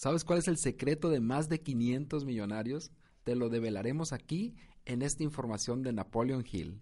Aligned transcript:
¿Sabes 0.00 0.24
cuál 0.24 0.38
es 0.38 0.48
el 0.48 0.56
secreto 0.56 1.10
de 1.10 1.20
más 1.20 1.50
de 1.50 1.60
500 1.60 2.24
millonarios? 2.24 2.90
Te 3.22 3.36
lo 3.36 3.50
develaremos 3.50 4.14
aquí 4.14 4.54
en 4.86 5.02
esta 5.02 5.24
información 5.24 5.82
de 5.82 5.92
Napoleon 5.92 6.42
Hill. 6.50 6.80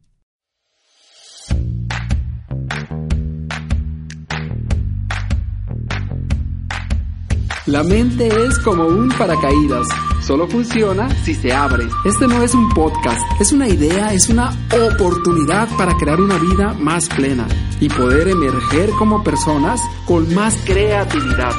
La 7.67 7.83
mente 7.83 8.29
es 8.29 8.57
como 8.61 8.87
un 8.87 9.09
paracaídas. 9.09 9.89
Solo 10.23 10.47
funciona 10.47 11.11
si 11.25 11.35
se 11.35 11.53
abre. 11.53 11.89
Este 12.05 12.29
no 12.29 12.41
es 12.43 12.55
un 12.55 12.69
podcast, 12.69 13.21
es 13.41 13.51
una 13.51 13.69
idea, 13.69 14.13
es 14.13 14.29
una 14.29 14.51
oportunidad 14.73 15.69
para 15.77 15.97
crear 15.97 16.21
una 16.21 16.39
vida 16.39 16.73
más 16.75 17.09
plena 17.09 17.49
y 17.81 17.89
poder 17.89 18.29
emerger 18.29 18.91
como 18.91 19.25
personas 19.25 19.81
con 20.07 20.33
más 20.35 20.57
creatividad, 20.65 21.51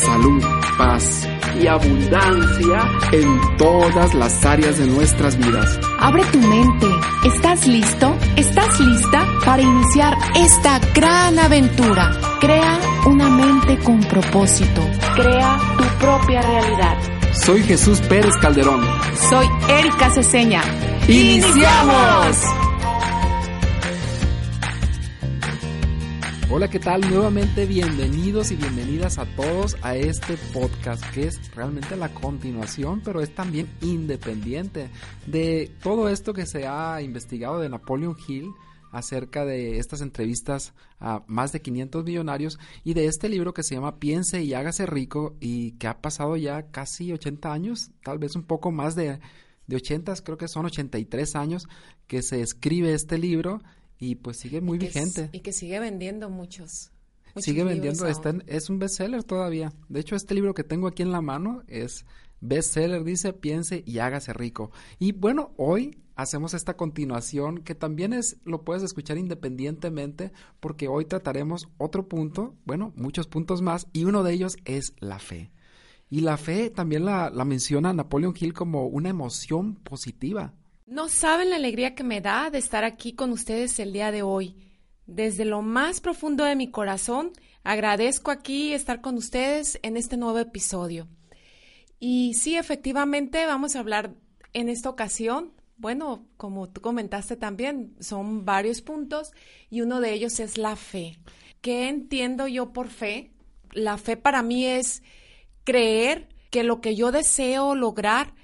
salud, 0.00 0.42
paz 0.78 1.28
y 1.60 1.66
abundancia 1.66 2.88
en 3.12 3.56
todas 3.56 4.14
las 4.14 4.44
áreas 4.44 4.78
de 4.78 4.86
nuestras 4.86 5.36
vidas. 5.36 5.78
Abre 5.98 6.24
tu 6.32 6.38
mente. 6.38 6.86
¿Estás 7.24 7.66
listo? 7.66 8.16
¿Estás 8.36 8.80
lista 8.80 9.26
para 9.44 9.62
iniciar 9.62 10.16
esta 10.36 10.78
gran 10.94 11.38
aventura? 11.38 12.12
Crea 12.40 12.78
una 13.06 13.28
mente 13.28 13.78
con 13.78 14.00
propósito. 14.00 14.80
Crea 15.14 15.58
tu 15.76 15.84
propia 15.98 16.40
realidad. 16.42 16.96
Soy 17.32 17.62
Jesús 17.62 18.00
Pérez 18.00 18.36
Calderón. 18.40 18.80
Soy 19.28 19.46
Erika 19.68 20.10
Ceseña. 20.10 20.62
¡Iniciamos! 21.08 22.69
Hola, 26.52 26.68
¿qué 26.68 26.80
tal? 26.80 27.02
Nuevamente 27.08 27.64
bienvenidos 27.64 28.50
y 28.50 28.56
bienvenidas 28.56 29.18
a 29.18 29.24
todos 29.36 29.76
a 29.82 29.94
este 29.94 30.36
podcast 30.52 31.00
que 31.14 31.28
es 31.28 31.54
realmente 31.54 31.94
la 31.94 32.12
continuación, 32.12 33.02
pero 33.04 33.20
es 33.20 33.32
también 33.32 33.68
independiente 33.82 34.90
de 35.28 35.70
todo 35.80 36.08
esto 36.08 36.34
que 36.34 36.46
se 36.46 36.66
ha 36.66 37.00
investigado 37.02 37.60
de 37.60 37.68
Napoleon 37.68 38.16
Hill 38.26 38.50
acerca 38.90 39.44
de 39.44 39.78
estas 39.78 40.00
entrevistas 40.00 40.74
a 40.98 41.22
más 41.28 41.52
de 41.52 41.62
500 41.62 42.04
millonarios 42.04 42.58
y 42.82 42.94
de 42.94 43.06
este 43.06 43.28
libro 43.28 43.54
que 43.54 43.62
se 43.62 43.76
llama 43.76 44.00
Piense 44.00 44.42
y 44.42 44.52
hágase 44.52 44.86
rico 44.86 45.36
y 45.38 45.78
que 45.78 45.86
ha 45.86 46.02
pasado 46.02 46.36
ya 46.36 46.72
casi 46.72 47.12
80 47.12 47.52
años, 47.52 47.92
tal 48.02 48.18
vez 48.18 48.34
un 48.34 48.42
poco 48.42 48.72
más 48.72 48.96
de, 48.96 49.20
de 49.68 49.76
80, 49.76 50.14
creo 50.24 50.36
que 50.36 50.48
son 50.48 50.66
83 50.66 51.36
años 51.36 51.68
que 52.08 52.22
se 52.22 52.40
escribe 52.42 52.92
este 52.92 53.18
libro 53.18 53.62
y 54.00 54.16
pues 54.16 54.38
sigue 54.38 54.60
muy 54.60 54.78
vigente. 54.78 55.24
es- 55.24 55.30
y 55.32 55.40
que 55.40 55.52
sigue 55.52 55.78
vendiendo 55.78 56.28
muchos. 56.30 56.90
muchos 57.34 57.44
Sigue 57.44 57.62
vendiendo, 57.62 58.06
está 58.08 58.30
en- 58.30 58.40
aún. 58.40 58.44
es 58.48 58.68
un 58.70 58.78
bestseller 58.80 59.22
todavía. 59.22 59.72
De 59.88 60.00
hecho, 60.00 60.16
este 60.16 60.34
libro 60.34 60.52
que 60.54 60.64
tengo 60.64 60.88
aquí 60.88 61.02
en 61.02 61.12
la 61.12 61.20
mano 61.20 61.62
es 61.68 62.04
bestseller, 62.40 63.04
dice, 63.04 63.32
piense 63.32 63.82
y 63.86 63.98
hágase 63.98 64.32
rico. 64.32 64.72
Y 64.98 65.12
bueno, 65.12 65.52
hoy 65.56 65.98
hacemos 66.16 66.54
esta 66.54 66.76
continuación 66.76 67.58
que 67.58 67.74
también 67.74 68.12
es, 68.12 68.38
lo 68.44 68.64
puedes 68.64 68.82
escuchar 68.82 69.16
independientemente 69.18 70.32
porque 70.58 70.88
hoy 70.88 71.04
trataremos 71.04 71.68
otro 71.78 72.08
punto, 72.08 72.56
bueno, 72.64 72.92
muchos 72.96 73.26
puntos 73.26 73.62
más 73.62 73.86
y 73.92 74.04
uno 74.04 74.22
de 74.22 74.32
ellos 74.32 74.56
es 74.64 74.94
la 74.98 75.18
fe. 75.18 75.50
Y 76.08 76.22
la 76.22 76.36
fe 76.36 76.70
también 76.70 77.04
la, 77.04 77.30
la 77.30 77.44
menciona 77.44 77.92
Napoleon 77.92 78.34
Hill 78.38 78.52
como 78.54 78.86
una 78.86 79.08
emoción 79.10 79.76
positiva. 79.76 80.54
No 80.90 81.08
saben 81.08 81.50
la 81.50 81.56
alegría 81.56 81.94
que 81.94 82.02
me 82.02 82.20
da 82.20 82.50
de 82.50 82.58
estar 82.58 82.82
aquí 82.82 83.12
con 83.12 83.30
ustedes 83.30 83.78
el 83.78 83.92
día 83.92 84.10
de 84.10 84.22
hoy. 84.22 84.56
Desde 85.06 85.44
lo 85.44 85.62
más 85.62 86.00
profundo 86.00 86.42
de 86.42 86.56
mi 86.56 86.68
corazón, 86.68 87.30
agradezco 87.62 88.32
aquí 88.32 88.74
estar 88.74 89.00
con 89.00 89.14
ustedes 89.14 89.78
en 89.84 89.96
este 89.96 90.16
nuevo 90.16 90.40
episodio. 90.40 91.06
Y 92.00 92.34
sí, 92.34 92.56
efectivamente, 92.56 93.46
vamos 93.46 93.76
a 93.76 93.78
hablar 93.78 94.16
en 94.52 94.68
esta 94.68 94.90
ocasión. 94.90 95.52
Bueno, 95.76 96.26
como 96.36 96.68
tú 96.68 96.80
comentaste 96.80 97.36
también, 97.36 97.94
son 98.00 98.44
varios 98.44 98.82
puntos 98.82 99.30
y 99.70 99.82
uno 99.82 100.00
de 100.00 100.12
ellos 100.12 100.40
es 100.40 100.58
la 100.58 100.74
fe. 100.74 101.20
¿Qué 101.60 101.88
entiendo 101.88 102.48
yo 102.48 102.72
por 102.72 102.88
fe? 102.88 103.30
La 103.70 103.96
fe 103.96 104.16
para 104.16 104.42
mí 104.42 104.66
es 104.66 105.04
creer 105.62 106.28
que 106.50 106.64
lo 106.64 106.80
que 106.80 106.96
yo 106.96 107.12
deseo 107.12 107.76
lograr 107.76 108.34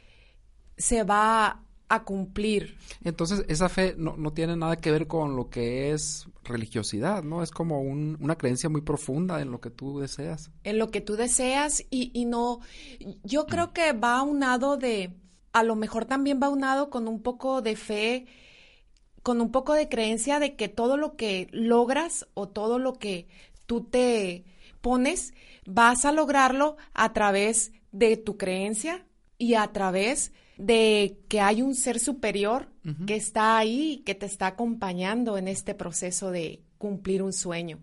se 0.76 1.02
va 1.02 1.65
a 1.88 2.02
cumplir. 2.04 2.76
Entonces, 3.04 3.44
esa 3.48 3.68
fe 3.68 3.94
no, 3.96 4.16
no 4.16 4.32
tiene 4.32 4.56
nada 4.56 4.76
que 4.76 4.90
ver 4.90 5.06
con 5.06 5.36
lo 5.36 5.48
que 5.50 5.92
es 5.92 6.26
religiosidad, 6.44 7.22
¿no? 7.22 7.42
Es 7.42 7.50
como 7.50 7.80
un- 7.80 8.16
una 8.20 8.36
creencia 8.36 8.68
muy 8.68 8.80
profunda 8.80 9.40
en 9.40 9.50
lo 9.50 9.60
que 9.60 9.70
tú 9.70 9.98
deseas. 10.00 10.50
en 10.64 10.78
lo 10.78 10.90
que 10.90 11.00
tú 11.00 11.16
deseas 11.16 11.84
y, 11.90 12.10
y 12.12 12.24
no, 12.24 12.60
yo 13.22 13.46
creo 13.46 13.72
que 13.72 13.92
va 13.92 14.22
unado 14.22 14.76
de, 14.76 15.12
a 15.52 15.62
lo 15.62 15.76
mejor 15.76 16.04
también 16.06 16.40
va 16.42 16.48
unado 16.48 16.90
con 16.90 17.06
un 17.08 17.22
poco 17.22 17.62
de 17.62 17.76
fe, 17.76 18.26
con 19.22 19.40
un 19.40 19.50
poco 19.50 19.74
de 19.74 19.88
creencia 19.88 20.38
de 20.38 20.54
que 20.56 20.68
todo 20.68 20.96
lo 20.96 21.16
que 21.16 21.48
logras 21.52 22.26
o 22.34 22.48
todo 22.48 22.78
lo 22.78 22.94
que 22.94 23.26
tú 23.66 23.82
te 23.82 24.44
pones, 24.80 25.34
vas 25.66 26.04
a 26.04 26.12
lograrlo 26.12 26.76
a 26.94 27.12
través 27.12 27.72
de 27.92 28.16
tu 28.16 28.36
creencia 28.36 29.04
y 29.38 29.54
a 29.54 29.66
través 29.72 30.30
de 30.30 30.45
que 30.56 31.40
hay 31.40 31.62
un 31.62 31.74
ser 31.74 31.98
superior 31.98 32.68
que 33.06 33.16
está 33.16 33.58
ahí 33.58 34.02
que 34.06 34.14
te 34.14 34.26
está 34.26 34.46
acompañando 34.46 35.38
en 35.38 35.48
este 35.48 35.74
proceso 35.74 36.30
de 36.30 36.62
cumplir 36.78 37.22
un 37.22 37.32
sueño. 37.32 37.80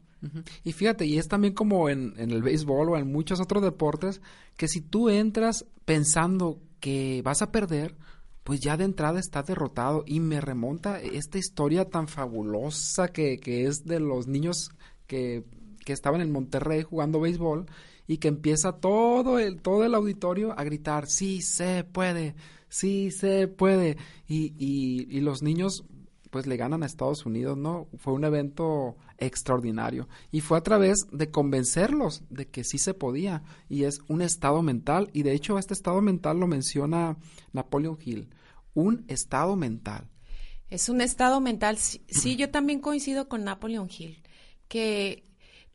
Y 0.63 0.71
fíjate, 0.71 1.05
y 1.05 1.17
es 1.17 1.27
también 1.27 1.53
como 1.53 1.89
en, 1.89 2.13
en 2.17 2.31
el 2.31 2.41
béisbol 2.41 2.89
o 2.89 2.97
en 2.97 3.11
muchos 3.11 3.41
otros 3.41 3.61
deportes, 3.61 4.21
que 4.55 4.69
si 4.69 4.79
tú 4.79 5.09
entras 5.09 5.65
pensando 5.83 6.61
que 6.79 7.21
vas 7.23 7.41
a 7.41 7.51
perder, 7.51 7.97
pues 8.43 8.59
ya 8.61 8.77
de 8.77 8.85
entrada 8.85 9.19
estás 9.19 9.45
derrotado. 9.45 10.03
Y 10.05 10.19
me 10.19 10.41
remonta 10.41 11.01
esta 11.01 11.37
historia 11.37 11.89
tan 11.89 12.07
fabulosa 12.07 13.09
que, 13.09 13.37
que 13.37 13.65
es 13.65 13.85
de 13.85 13.99
los 13.99 14.27
niños 14.27 14.71
que, 15.07 15.43
que 15.85 15.93
estaban 15.93 16.21
en 16.21 16.31
Monterrey 16.31 16.83
jugando 16.83 17.19
béisbol 17.19 17.65
y 18.13 18.19
que 18.19 18.27
empieza 18.27 18.73
todo 18.73 19.39
el, 19.39 19.59
todo 19.59 19.83
el 19.85 19.95
auditorio 19.95 20.53
a 20.55 20.63
gritar, 20.63 21.07
sí 21.07 21.41
se 21.41 21.83
puede, 21.83 22.35
sí 22.69 23.09
se 23.09 23.47
puede. 23.47 23.97
Y, 24.27 24.53
y, 24.59 25.19
los 25.21 25.41
niños 25.41 25.83
pues 26.29 26.45
le 26.45 26.55
ganan 26.55 26.83
a 26.83 26.85
Estados 26.85 27.25
Unidos, 27.25 27.57
¿no? 27.57 27.87
Fue 27.97 28.13
un 28.13 28.23
evento 28.23 28.97
extraordinario 29.17 30.07
y 30.31 30.41
fue 30.41 30.59
a 30.59 30.61
través 30.61 31.07
de 31.11 31.31
convencerlos 31.31 32.21
de 32.29 32.47
que 32.47 32.63
sí 32.63 32.77
se 32.77 32.93
podía 32.93 33.41
y 33.67 33.85
es 33.85 33.99
un 34.07 34.21
estado 34.21 34.61
mental 34.61 35.09
y 35.11 35.23
de 35.23 35.33
hecho 35.33 35.57
este 35.57 35.73
estado 35.73 35.99
mental 36.03 36.39
lo 36.39 36.45
menciona 36.45 37.17
Napoleon 37.51 37.97
Hill, 37.99 38.29
un 38.75 39.05
estado 39.07 39.55
mental. 39.55 40.07
Es 40.69 40.87
un 40.87 41.01
estado 41.01 41.41
mental. 41.41 41.77
Sí, 41.77 42.03
sí, 42.09 42.35
yo 42.35 42.51
también 42.51 42.79
coincido 42.79 43.27
con 43.27 43.43
Napoleon 43.43 43.89
Hill, 43.89 44.21
que 44.67 45.23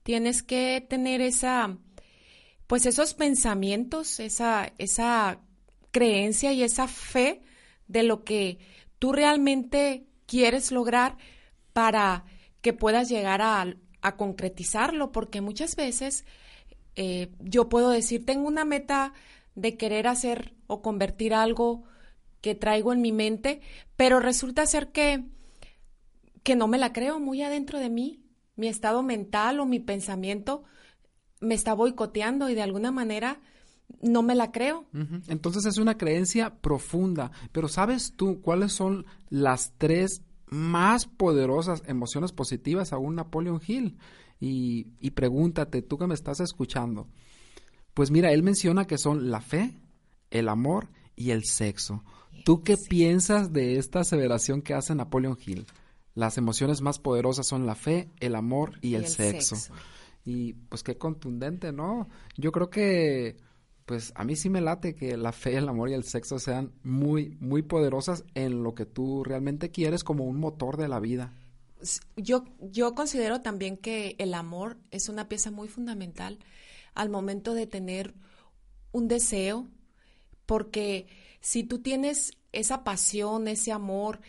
tienes 0.09 0.43
que 0.43 0.87
tener 0.89 1.21
esa, 1.21 1.77
pues 2.69 2.85
esos 2.87 3.15
pensamientos, 3.15 4.21
esa, 4.21 4.73
esa 4.77 5.41
creencia 5.91 6.53
y 6.53 6.63
esa 6.63 6.87
fe 6.87 7.41
de 7.89 8.03
lo 8.03 8.25
que 8.25 8.59
tú 8.99 9.13
realmente 9.13 10.07
quieres 10.27 10.71
lograr 10.71 11.17
para 11.73 12.25
que 12.61 12.75
puedas 12.75 13.09
llegar 13.09 13.41
a, 13.41 13.75
a 14.03 14.17
concretizarlo, 14.17 15.13
porque 15.13 15.41
muchas 15.41 15.77
veces 15.77 16.27
eh, 16.95 17.31
yo 17.41 17.71
puedo 17.71 17.89
decir, 17.89 18.27
tengo 18.27 18.47
una 18.47 18.67
meta 18.67 19.15
de 19.55 19.79
querer 19.79 20.07
hacer 20.07 20.55
o 20.67 20.83
convertir 20.83 21.33
algo 21.33 21.85
que 22.43 22.55
traigo 22.55 22.93
en 22.93 23.01
mi 23.01 23.13
mente, 23.13 23.63
pero 23.97 24.21
resulta 24.21 24.67
ser 24.67 24.93
que, 24.93 25.25
que 26.43 26.55
no 26.55 26.69
me 26.69 26.77
la 26.77 26.93
creo 26.93 27.19
muy 27.19 27.41
adentro 27.41 27.79
de 27.79 27.89
mí. 27.89 28.25
Mi 28.57 28.69
estado 28.69 29.03
mental 29.03 29.59
o 29.59 29.65
mi 29.65 29.81
pensamiento 29.81 30.65
me 31.41 31.55
está 31.55 31.75
boicoteando 31.75 32.49
y 32.49 32.55
de 32.55 32.63
alguna 32.63 32.91
manera 32.91 33.41
no 34.03 34.23
me 34.23 34.35
la 34.35 34.53
creo. 34.53 34.87
Entonces 35.29 35.65
es 35.67 35.79
una 35.79 35.97
creencia 35.97 36.61
profunda, 36.61 37.31
pero 37.53 37.69
¿sabes 37.69 38.13
tú 38.17 38.41
cuáles 38.41 38.73
son 38.73 39.07
las 39.31 39.73
tres 39.79 40.23
más 40.47 41.07
poderosas 41.07 41.83
emociones 41.87 42.33
positivas 42.33 42.93
a 42.93 42.99
un 42.99 43.17
Napoleon 43.17 43.61
Hill? 43.67 43.97
Y, 44.41 44.89
y 45.01 45.11
pregúntate, 45.11 45.83
tú 45.83 45.99
que 45.99 46.07
me 46.07 46.15
estás 46.15 46.41
escuchando, 46.41 47.09
Pues 47.95 48.11
mira, 48.13 48.33
él 48.33 48.45
menciona 48.45 48.87
que 48.87 48.99
son 48.99 49.31
la 49.31 49.41
fe, 49.41 49.77
el 50.31 50.49
amor 50.49 50.89
y 51.17 51.31
el 51.31 51.45
sexo. 51.45 52.05
¿Tú 52.45 52.63
qué 52.63 52.77
piensas 52.77 53.53
de 53.53 53.79
esta 53.79 54.01
aseveración 54.01 54.63
que 54.63 54.75
hace 54.75 54.95
Napoleon 54.95 55.37
Hill? 55.45 55.67
Las 56.15 56.39
emociones 56.39 56.81
más 56.81 56.99
poderosas 56.99 57.47
son 57.47 57.67
la 57.67 57.75
fe, 57.75 58.11
el 58.21 58.35
amor 58.35 58.79
y, 58.81 58.95
el, 58.95 59.07
sexo. 59.07 59.57
Y 60.29 60.53
pues 60.53 60.83
qué 60.83 60.99
contundente, 60.99 61.73
¿no? 61.73 62.07
Yo 62.37 62.53
creo 62.53 62.69
que 62.69 63.39
pues 63.87 64.13
a 64.15 64.25
mí 64.25 64.37
sí 64.37 64.51
me 64.51 64.61
late 64.61 64.95
que 64.95 65.17
la 65.17 65.33
fe, 65.33 65.57
el 65.57 65.71
amor 65.71 65.89
y 65.89 65.95
el 65.95 66.05
sexo 66.05 66.39
sean 66.39 66.71
muy, 66.83 67.39
muy 67.41 67.63
poderosas 67.63 68.25
en 68.35 68.63
lo 68.63 68.75
que 68.75 68.85
tú 68.85 69.25
realmente 69.25 69.71
quieres 69.71 70.05
como 70.05 70.25
un 70.25 70.39
motor 70.39 70.77
de 70.77 70.89
la 70.89 71.01
vida. 71.01 71.33
Yo, 72.15 72.45
yo 72.61 72.95
considero 72.95 73.41
también 73.41 73.79
que 73.79 74.17
el 74.19 74.35
amor 74.35 74.77
es 74.91 75.09
una 75.09 75.29
pieza 75.29 75.51
muy 75.51 75.69
fundamental 75.69 76.39
al 76.93 77.09
momento 77.09 77.55
de 77.55 77.67
tener 77.67 78.13
un 78.93 79.09
deseo, 79.09 79.67
porque 80.45 81.07
si 81.41 81.65
tú 81.65 81.79
tienes 81.79 82.33
esa 82.53 82.85
pasión, 82.85 83.49
ese 83.49 83.73
amor, 83.73 84.21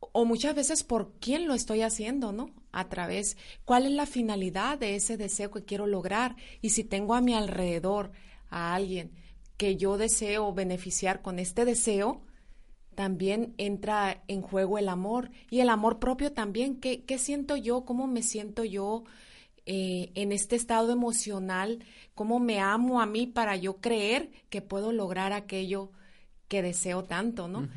o 0.00 0.26
muchas 0.26 0.54
veces 0.54 0.84
por 0.84 1.14
quién 1.18 1.48
lo 1.48 1.54
estoy 1.54 1.80
haciendo, 1.80 2.32
¿no? 2.32 2.50
A 2.78 2.90
través, 2.90 3.38
¿cuál 3.64 3.86
es 3.86 3.92
la 3.92 4.04
finalidad 4.04 4.78
de 4.78 4.96
ese 4.96 5.16
deseo 5.16 5.50
que 5.50 5.64
quiero 5.64 5.86
lograr? 5.86 6.36
Y 6.60 6.70
si 6.70 6.84
tengo 6.84 7.14
a 7.14 7.22
mi 7.22 7.32
alrededor 7.32 8.12
a 8.50 8.74
alguien 8.74 9.12
que 9.56 9.76
yo 9.76 9.96
deseo 9.96 10.52
beneficiar 10.52 11.22
con 11.22 11.38
este 11.38 11.64
deseo, 11.64 12.20
también 12.94 13.54
entra 13.56 14.22
en 14.28 14.42
juego 14.42 14.76
el 14.76 14.90
amor 14.90 15.30
y 15.48 15.60
el 15.60 15.70
amor 15.70 15.98
propio 15.98 16.32
también. 16.32 16.76
¿Qué, 16.78 17.02
qué 17.04 17.16
siento 17.16 17.56
yo? 17.56 17.86
¿Cómo 17.86 18.06
me 18.06 18.22
siento 18.22 18.62
yo 18.62 19.04
eh, 19.64 20.10
en 20.14 20.32
este 20.32 20.54
estado 20.54 20.92
emocional? 20.92 21.82
¿Cómo 22.14 22.40
me 22.40 22.60
amo 22.60 23.00
a 23.00 23.06
mí 23.06 23.26
para 23.26 23.56
yo 23.56 23.78
creer 23.80 24.28
que 24.50 24.60
puedo 24.60 24.92
lograr 24.92 25.32
aquello 25.32 25.92
que 26.48 26.60
deseo 26.60 27.04
tanto, 27.04 27.48
¿no? 27.48 27.68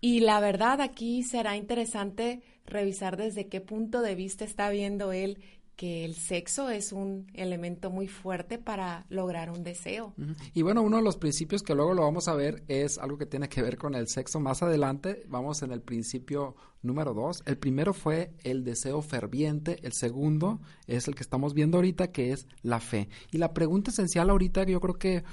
Y 0.00 0.20
la 0.20 0.40
verdad 0.40 0.80
aquí 0.80 1.22
será 1.22 1.56
interesante 1.56 2.42
revisar 2.66 3.16
desde 3.16 3.48
qué 3.48 3.60
punto 3.60 4.02
de 4.02 4.14
vista 4.14 4.44
está 4.44 4.70
viendo 4.70 5.12
él 5.12 5.38
que 5.76 6.04
el 6.04 6.14
sexo 6.14 6.70
es 6.70 6.92
un 6.92 7.26
elemento 7.34 7.90
muy 7.90 8.06
fuerte 8.06 8.58
para 8.58 9.06
lograr 9.08 9.50
un 9.50 9.64
deseo. 9.64 10.14
Y 10.52 10.62
bueno, 10.62 10.82
uno 10.82 10.98
de 10.98 11.02
los 11.02 11.16
principios 11.16 11.62
que 11.62 11.74
luego 11.74 11.94
lo 11.94 12.02
vamos 12.02 12.28
a 12.28 12.34
ver 12.34 12.62
es 12.68 12.98
algo 12.98 13.18
que 13.18 13.26
tiene 13.26 13.48
que 13.48 13.62
ver 13.62 13.76
con 13.76 13.94
el 13.94 14.08
sexo. 14.08 14.38
Más 14.38 14.62
adelante 14.62 15.24
vamos 15.28 15.62
en 15.62 15.72
el 15.72 15.80
principio 15.80 16.54
número 16.82 17.12
dos. 17.12 17.42
El 17.46 17.58
primero 17.58 17.92
fue 17.92 18.32
el 18.44 18.62
deseo 18.62 19.02
ferviente, 19.02 19.78
el 19.82 19.92
segundo 19.92 20.60
es 20.86 21.08
el 21.08 21.14
que 21.14 21.22
estamos 21.22 21.54
viendo 21.54 21.78
ahorita, 21.78 22.12
que 22.12 22.32
es 22.32 22.46
la 22.62 22.78
fe. 22.78 23.08
Y 23.32 23.38
la 23.38 23.52
pregunta 23.52 23.90
esencial 23.90 24.30
ahorita 24.30 24.64
yo 24.64 24.80
creo 24.80 24.94
que 24.94 25.24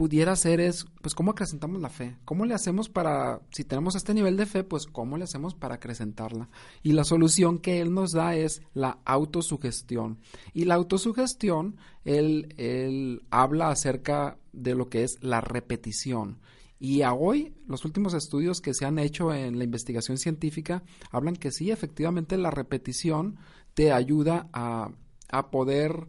pudiera 0.00 0.34
ser 0.34 0.60
es, 0.60 0.86
pues, 1.02 1.14
¿cómo 1.14 1.32
acrecentamos 1.32 1.78
la 1.78 1.90
fe? 1.90 2.16
¿Cómo 2.24 2.46
le 2.46 2.54
hacemos 2.54 2.88
para, 2.88 3.42
si 3.50 3.64
tenemos 3.64 3.96
este 3.96 4.14
nivel 4.14 4.38
de 4.38 4.46
fe, 4.46 4.64
pues, 4.64 4.86
¿cómo 4.86 5.18
le 5.18 5.24
hacemos 5.24 5.54
para 5.54 5.74
acrecentarla? 5.74 6.48
Y 6.82 6.92
la 6.92 7.04
solución 7.04 7.58
que 7.58 7.82
él 7.82 7.92
nos 7.92 8.12
da 8.12 8.34
es 8.34 8.62
la 8.72 9.00
autosugestión. 9.04 10.18
Y 10.54 10.64
la 10.64 10.76
autosugestión, 10.76 11.76
él, 12.06 12.54
él 12.56 13.26
habla 13.28 13.68
acerca 13.68 14.38
de 14.54 14.74
lo 14.74 14.88
que 14.88 15.04
es 15.04 15.18
la 15.20 15.42
repetición. 15.42 16.40
Y 16.78 17.02
a 17.02 17.12
hoy, 17.12 17.52
los 17.66 17.84
últimos 17.84 18.14
estudios 18.14 18.62
que 18.62 18.72
se 18.72 18.86
han 18.86 18.98
hecho 18.98 19.34
en 19.34 19.58
la 19.58 19.64
investigación 19.64 20.16
científica 20.16 20.82
hablan 21.10 21.36
que 21.36 21.50
sí, 21.50 21.70
efectivamente, 21.70 22.38
la 22.38 22.50
repetición 22.50 23.36
te 23.74 23.92
ayuda 23.92 24.48
a, 24.54 24.92
a 25.30 25.50
poder 25.50 26.08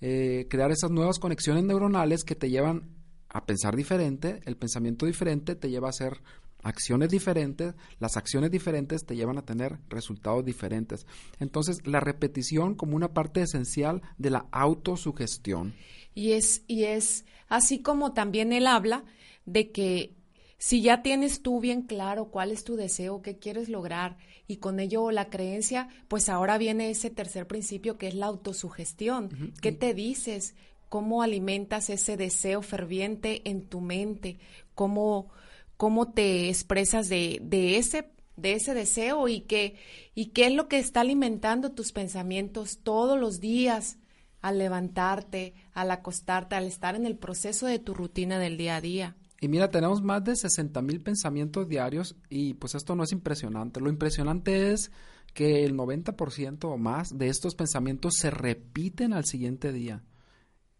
eh, 0.00 0.46
crear 0.48 0.70
esas 0.70 0.92
nuevas 0.92 1.18
conexiones 1.18 1.64
neuronales 1.64 2.22
que 2.22 2.36
te 2.36 2.48
llevan 2.48 3.01
a 3.32 3.44
pensar 3.46 3.76
diferente, 3.76 4.40
el 4.44 4.56
pensamiento 4.56 5.06
diferente 5.06 5.56
te 5.56 5.70
lleva 5.70 5.88
a 5.88 5.90
hacer 5.90 6.20
acciones 6.62 7.08
diferentes, 7.08 7.74
las 7.98 8.16
acciones 8.16 8.50
diferentes 8.50 9.04
te 9.04 9.16
llevan 9.16 9.38
a 9.38 9.44
tener 9.44 9.78
resultados 9.88 10.44
diferentes. 10.44 11.06
Entonces, 11.40 11.86
la 11.86 12.00
repetición 12.00 12.74
como 12.74 12.94
una 12.94 13.12
parte 13.12 13.42
esencial 13.42 14.02
de 14.18 14.30
la 14.30 14.46
autosugestión. 14.52 15.74
Y 16.14 16.32
es, 16.32 16.62
y 16.66 16.84
es 16.84 17.24
así 17.48 17.80
como 17.80 18.12
también 18.12 18.52
él 18.52 18.66
habla 18.66 19.04
de 19.44 19.72
que 19.72 20.14
si 20.58 20.80
ya 20.80 21.02
tienes 21.02 21.42
tú 21.42 21.58
bien 21.58 21.82
claro 21.82 22.26
cuál 22.26 22.52
es 22.52 22.62
tu 22.62 22.76
deseo, 22.76 23.20
qué 23.20 23.36
quieres 23.36 23.68
lograr 23.68 24.16
y 24.46 24.58
con 24.58 24.78
ello 24.78 25.10
la 25.10 25.28
creencia, 25.28 25.88
pues 26.06 26.28
ahora 26.28 26.56
viene 26.56 26.90
ese 26.90 27.10
tercer 27.10 27.48
principio 27.48 27.98
que 27.98 28.06
es 28.06 28.14
la 28.14 28.26
autosugestión. 28.26 29.52
¿Qué 29.60 29.72
te 29.72 29.92
dices? 29.92 30.54
Cómo 30.92 31.22
alimentas 31.22 31.88
ese 31.88 32.18
deseo 32.18 32.60
ferviente 32.60 33.48
en 33.48 33.62
tu 33.62 33.80
mente, 33.80 34.38
cómo, 34.74 35.30
cómo 35.78 36.12
te 36.12 36.50
expresas 36.50 37.08
de, 37.08 37.40
de, 37.42 37.78
ese, 37.78 38.10
de 38.36 38.52
ese 38.52 38.74
deseo 38.74 39.26
y 39.26 39.40
qué, 39.40 39.76
y 40.14 40.32
qué 40.32 40.48
es 40.48 40.52
lo 40.52 40.68
que 40.68 40.78
está 40.78 41.00
alimentando 41.00 41.72
tus 41.72 41.92
pensamientos 41.92 42.80
todos 42.82 43.18
los 43.18 43.40
días 43.40 43.96
al 44.42 44.58
levantarte, 44.58 45.54
al 45.72 45.90
acostarte, 45.92 46.56
al 46.56 46.66
estar 46.66 46.94
en 46.94 47.06
el 47.06 47.16
proceso 47.16 47.64
de 47.64 47.78
tu 47.78 47.94
rutina 47.94 48.38
del 48.38 48.58
día 48.58 48.76
a 48.76 48.82
día. 48.82 49.16
Y 49.40 49.48
mira, 49.48 49.70
tenemos 49.70 50.02
más 50.02 50.22
de 50.22 50.36
60 50.36 50.82
mil 50.82 51.00
pensamientos 51.00 51.70
diarios 51.70 52.16
y 52.28 52.52
pues 52.52 52.74
esto 52.74 52.94
no 52.94 53.04
es 53.04 53.12
impresionante. 53.12 53.80
Lo 53.80 53.88
impresionante 53.88 54.74
es 54.74 54.92
que 55.32 55.64
el 55.64 55.74
90% 55.74 56.64
o 56.64 56.76
más 56.76 57.16
de 57.16 57.28
estos 57.28 57.54
pensamientos 57.54 58.16
se 58.18 58.30
repiten 58.30 59.14
al 59.14 59.24
siguiente 59.24 59.72
día 59.72 60.02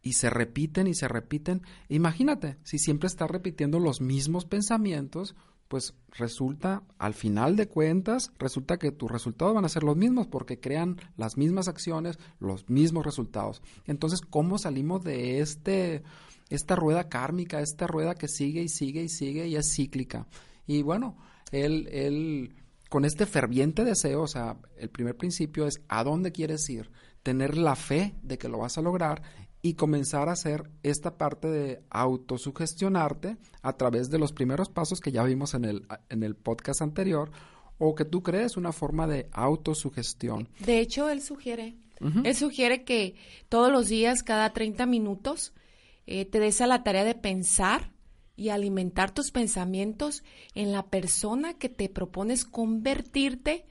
y 0.02 0.14
se 0.14 0.30
repiten 0.30 0.86
y 0.86 0.94
se 0.94 1.08
repiten. 1.08 1.62
Imagínate, 1.88 2.58
si 2.64 2.78
siempre 2.78 3.06
estás 3.06 3.30
repitiendo 3.30 3.78
los 3.78 4.00
mismos 4.00 4.44
pensamientos, 4.44 5.34
pues 5.68 5.94
resulta, 6.10 6.82
al 6.98 7.14
final 7.14 7.56
de 7.56 7.66
cuentas, 7.66 8.30
resulta 8.38 8.78
que 8.78 8.92
tus 8.92 9.10
resultados 9.10 9.54
van 9.54 9.64
a 9.64 9.70
ser 9.70 9.84
los 9.84 9.96
mismos 9.96 10.26
porque 10.26 10.60
crean 10.60 10.98
las 11.16 11.38
mismas 11.38 11.66
acciones, 11.66 12.18
los 12.40 12.68
mismos 12.68 13.06
resultados. 13.06 13.62
Entonces, 13.86 14.20
¿cómo 14.20 14.58
salimos 14.58 15.02
de 15.02 15.40
este, 15.40 16.02
esta 16.50 16.76
rueda 16.76 17.08
kármica, 17.08 17.60
esta 17.60 17.86
rueda 17.86 18.14
que 18.14 18.28
sigue 18.28 18.60
y 18.62 18.68
sigue 18.68 19.04
y 19.04 19.08
sigue 19.08 19.46
y 19.46 19.56
es 19.56 19.72
cíclica? 19.74 20.26
Y 20.66 20.82
bueno, 20.82 21.16
él, 21.52 21.88
él, 21.90 22.54
con 22.90 23.06
este 23.06 23.24
ferviente 23.24 23.82
deseo, 23.82 24.20
o 24.20 24.28
sea, 24.28 24.58
el 24.76 24.90
primer 24.90 25.16
principio 25.16 25.66
es 25.66 25.80
a 25.88 26.04
dónde 26.04 26.32
quieres 26.32 26.68
ir, 26.68 26.90
tener 27.22 27.56
la 27.56 27.76
fe 27.76 28.14
de 28.22 28.36
que 28.36 28.50
lo 28.50 28.58
vas 28.58 28.76
a 28.76 28.82
lograr 28.82 29.22
y 29.62 29.74
comenzar 29.74 30.28
a 30.28 30.32
hacer 30.32 30.68
esta 30.82 31.16
parte 31.16 31.48
de 31.48 31.82
autosugestionarte 31.88 33.36
a 33.62 33.76
través 33.76 34.10
de 34.10 34.18
los 34.18 34.32
primeros 34.32 34.68
pasos 34.68 35.00
que 35.00 35.12
ya 35.12 35.22
vimos 35.22 35.54
en 35.54 35.64
el, 35.64 35.86
en 36.08 36.24
el 36.24 36.34
podcast 36.34 36.82
anterior 36.82 37.30
o 37.78 37.94
que 37.94 38.04
tú 38.04 38.22
crees 38.22 38.56
una 38.56 38.72
forma 38.72 39.06
de 39.06 39.28
autosugestión. 39.32 40.48
De 40.58 40.80
hecho, 40.80 41.08
él 41.08 41.22
sugiere, 41.22 41.76
él 42.24 42.34
sugiere 42.34 42.82
que 42.82 43.14
todos 43.48 43.70
los 43.70 43.88
días, 43.88 44.24
cada 44.24 44.52
30 44.52 44.86
minutos, 44.86 45.52
eh, 46.06 46.24
te 46.24 46.40
des 46.40 46.60
a 46.60 46.66
la 46.66 46.82
tarea 46.82 47.04
de 47.04 47.14
pensar 47.14 47.92
y 48.34 48.48
alimentar 48.48 49.12
tus 49.12 49.30
pensamientos 49.30 50.24
en 50.54 50.72
la 50.72 50.86
persona 50.86 51.54
que 51.54 51.68
te 51.68 51.88
propones 51.88 52.44
convertirte 52.44 53.66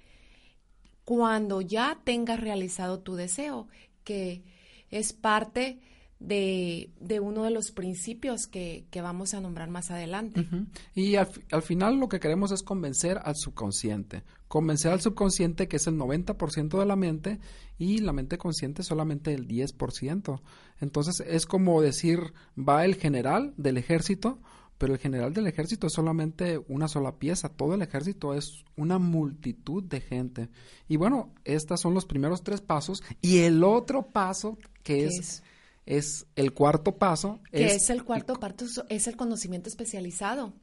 cuando 1.04 1.60
ya 1.60 2.00
tengas 2.06 2.40
realizado 2.40 3.02
tu 3.02 3.16
deseo, 3.16 3.68
que 4.06 4.44
es 4.92 5.14
parte 5.14 5.80
de, 6.22 7.20
uno 7.22 7.44
de 7.44 7.52
los 7.52 7.72
principios 7.72 8.48
que, 8.48 8.86
vamos 8.96 9.34
a 9.34 9.42
nombrar 9.42 9.70
más 9.70 9.92
adelante. 9.92 10.48
Y 10.94 11.16
al, 11.16 11.62
final 11.64 12.00
lo 12.00 12.08
que 12.08 12.20
queremos 12.20 12.52
es 12.52 12.62
convencer 12.62 13.20
al 13.24 13.36
subconsciente, 13.36 14.24
convencer 14.48 14.92
al 14.92 15.02
subconsciente 15.02 15.68
que 15.68 15.78
es 15.78 15.88
el 15.88 15.98
90% 15.98 16.80
de 16.80 16.86
la 16.86 16.96
mente 16.96 17.40
y 17.78 18.00
la 18.00 18.14
mente 18.14 18.38
consciente 18.38 18.84
solamente 18.84 19.34
el 19.34 19.48
10%. 19.48 20.42
Entonces 20.80 21.24
es 21.28 21.46
como 21.46 21.82
decir, 21.82 22.34
va 22.58 22.86
el 22.86 22.96
general 22.96 23.54
del 23.58 23.78
ejército, 23.78 24.40
pero 24.78 24.94
el 24.94 25.00
general 25.00 25.34
del 25.34 25.48
ejército 25.48 25.88
es 25.88 25.94
solamente 25.94 26.60
una 26.68 26.88
sola 26.88 27.18
pieza, 27.18 27.50
todo 27.50 27.76
el 27.76 27.82
ejército 27.82 28.34
es 28.34 28.64
una 28.76 29.00
multitud 29.00 29.84
de 29.84 30.02
gente. 30.02 30.50
Y 30.88 30.98
bueno, 30.98 31.34
estos 31.46 31.82
son 31.82 31.94
los 31.94 32.06
primeros 32.06 32.44
tres 32.44 32.62
pasos 32.62 33.04
y 33.22 33.40
el 33.40 33.64
otro 33.64 34.08
paso 34.08 34.58
que 34.84 35.06
es, 35.06 35.20
es? 35.20 35.44
El 35.86 36.54
cuarto 36.54 36.98
paso. 36.98 37.42
Que 37.52 37.74
es, 37.74 37.90
el 37.90 38.04
cuarto 38.04 38.40
paso, 38.40 38.86
es 38.90 39.08
el 39.08 39.16
conocimiento 39.16 39.70
especializado. 39.70 40.54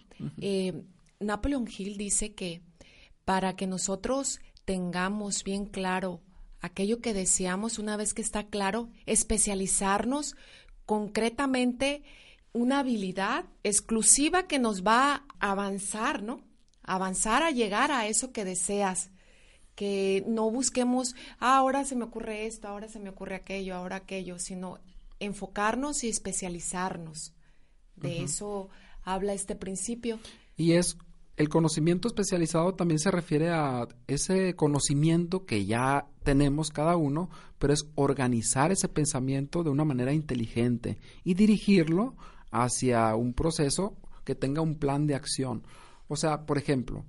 Eh, 0.40 0.82
Napoleon 1.20 1.66
Hill 1.68 1.96
dice 1.96 2.34
que 2.34 2.62
para 3.24 3.56
que 3.56 3.66
nosotros 3.66 4.40
tengamos 4.64 5.44
bien 5.44 5.66
claro 5.66 6.20
aquello 6.60 7.00
que 7.00 7.14
deseamos, 7.14 7.78
una 7.78 7.96
vez 7.96 8.14
que 8.14 8.22
está 8.22 8.46
claro, 8.46 8.90
especializarnos 9.06 10.34
concretamente 10.86 12.02
una 12.52 12.80
habilidad 12.80 13.44
exclusiva 13.62 14.46
que 14.46 14.58
nos 14.58 14.82
va 14.82 15.26
a 15.38 15.50
avanzar, 15.50 16.22
¿no? 16.22 16.42
Avanzar 16.82 17.42
a 17.42 17.50
llegar 17.50 17.92
a 17.92 18.06
eso 18.06 18.32
que 18.32 18.44
deseas 18.44 19.10
que 19.78 20.24
no 20.26 20.50
busquemos, 20.50 21.14
ah, 21.38 21.58
ahora 21.58 21.84
se 21.84 21.94
me 21.94 22.02
ocurre 22.02 22.46
esto, 22.46 22.66
ahora 22.66 22.88
se 22.88 22.98
me 22.98 23.10
ocurre 23.10 23.36
aquello, 23.36 23.76
ahora 23.76 23.94
aquello, 23.94 24.40
sino 24.40 24.80
enfocarnos 25.20 26.04
y 26.04 26.08
especializarnos. 26.08 27.34
De 27.96 28.22
eso 28.22 28.68
habla 29.02 29.32
este 29.32 29.56
principio. 29.56 30.20
Y 30.56 30.72
es 30.72 30.96
el 31.38 31.48
conocimiento 31.48 32.08
especializado 32.08 32.74
también 32.74 32.98
se 32.98 33.12
refiere 33.12 33.50
a 33.50 33.86
ese 34.08 34.56
conocimiento 34.56 35.46
que 35.46 35.66
ya 35.66 36.08
tenemos 36.24 36.70
cada 36.70 36.96
uno, 36.96 37.30
pero 37.60 37.72
es 37.72 37.86
organizar 37.94 38.72
ese 38.72 38.88
pensamiento 38.88 39.62
de 39.62 39.70
una 39.70 39.84
manera 39.84 40.12
inteligente 40.12 40.98
y 41.22 41.34
dirigirlo 41.34 42.16
hacia 42.50 43.14
un 43.14 43.34
proceso 43.34 43.96
que 44.24 44.34
tenga 44.34 44.62
un 44.62 44.80
plan 44.80 45.06
de 45.06 45.14
acción. 45.14 45.62
O 46.08 46.16
sea, 46.16 46.44
por 46.44 46.58
ejemplo, 46.58 47.04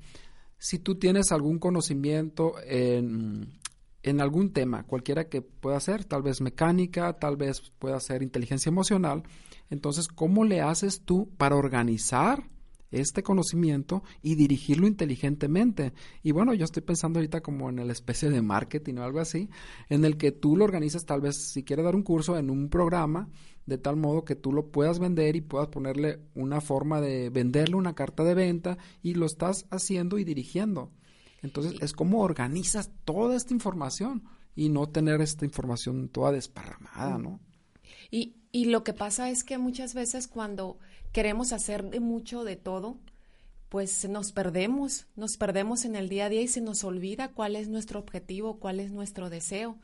si 0.60 0.78
tú 0.78 0.96
tienes 1.00 1.32
algún 1.32 1.58
conocimiento 1.58 2.54
en, 2.68 3.60
en 4.04 4.22
algún 4.22 4.54
tema, 4.54 4.84
cualquiera 4.84 5.28
que 5.28 5.42
pueda 5.42 5.80
ser, 5.80 6.06
tal 6.06 6.22
vez 6.22 6.42
mecánica, 6.42 7.14
tal 7.14 7.38
vez 7.38 7.72
pueda 7.80 8.00
ser 8.00 8.24
inteligencia 8.24 8.70
emocional, 8.70 9.24
entonces, 9.70 10.08
¿cómo 10.08 10.46
le 10.46 10.62
haces 10.62 11.02
tú 11.02 11.30
para 11.38 11.56
organizar 11.56 12.50
este 12.92 13.24
conocimiento 13.24 14.04
y 14.22 14.36
dirigirlo 14.36 14.88
inteligentemente. 14.88 15.94
Y 16.24 16.32
bueno, 16.32 16.54
yo 16.54 16.66
estoy 16.66 16.82
pensando 16.82 17.20
ahorita 17.20 17.42
como 17.42 17.70
en 17.70 17.86
la 17.86 17.94
especie 17.94 18.30
de 18.30 18.42
marketing 18.42 18.96
o 18.96 19.04
algo 19.04 19.20
así, 19.20 19.50
en 19.90 20.06
el 20.06 20.18
que 20.18 20.32
tú 20.32 20.56
lo 20.56 20.66
organizas 20.66 21.06
tal 21.06 21.22
vez 21.22 21.52
si 21.52 21.64
quieres 21.64 21.86
dar 21.86 21.96
un 21.96 22.04
curso 22.04 22.38
en 22.38 22.50
un 22.50 22.70
programa, 22.70 23.30
de 23.66 23.78
tal 23.78 23.96
modo 23.96 24.26
que 24.26 24.36
tú 24.36 24.52
lo 24.52 24.72
puedas 24.72 25.00
vender 25.00 25.36
y 25.36 25.42
puedas 25.42 25.68
ponerle 25.68 26.20
una 26.34 26.62
forma 26.62 27.02
de 27.02 27.30
venderle 27.30 27.76
una 27.76 27.94
carta 27.94 28.24
de 28.24 28.34
venta 28.34 28.78
y 29.04 29.14
lo 29.14 29.26
estás 29.26 29.68
haciendo 29.70 30.18
y 30.18 30.24
dirigiendo. 30.24 30.92
Entonces, 31.42 31.82
es 31.82 31.94
como 31.94 32.22
organizas 32.22 32.92
toda 33.06 33.36
esta 33.36 33.54
información 33.54 34.24
y 34.56 34.70
no 34.70 34.90
tener 34.90 35.22
esta 35.22 35.46
información 35.46 36.10
toda 36.10 36.32
desparramada, 36.32 37.18
¿no? 37.18 37.40
Y, 38.12 38.36
y 38.52 38.66
lo 38.66 38.84
que 38.84 38.94
pasa 38.94 39.30
es 39.30 39.44
que 39.44 39.58
muchas 39.58 39.94
veces 39.94 40.28
cuando 40.28 40.80
queremos 41.12 41.54
hacer 41.54 41.90
de 41.90 42.00
mucho 42.00 42.44
de 42.44 42.56
todo, 42.56 42.98
pues 43.70 44.10
nos 44.10 44.32
perdemos, 44.32 45.06
nos 45.16 45.38
perdemos 45.38 45.86
en 45.86 45.96
el 45.96 46.10
día 46.10 46.26
a 46.26 46.30
día 46.30 46.42
y 46.42 46.48
se 46.48 46.62
nos 46.62 46.84
olvida 46.84 47.30
cuál 47.30 47.56
es 47.56 47.70
nuestro 47.70 48.00
objetivo, 48.00 48.60
cuál 48.60 48.80
es 48.80 48.92
nuestro 48.92 49.30
deseo. 49.30 49.78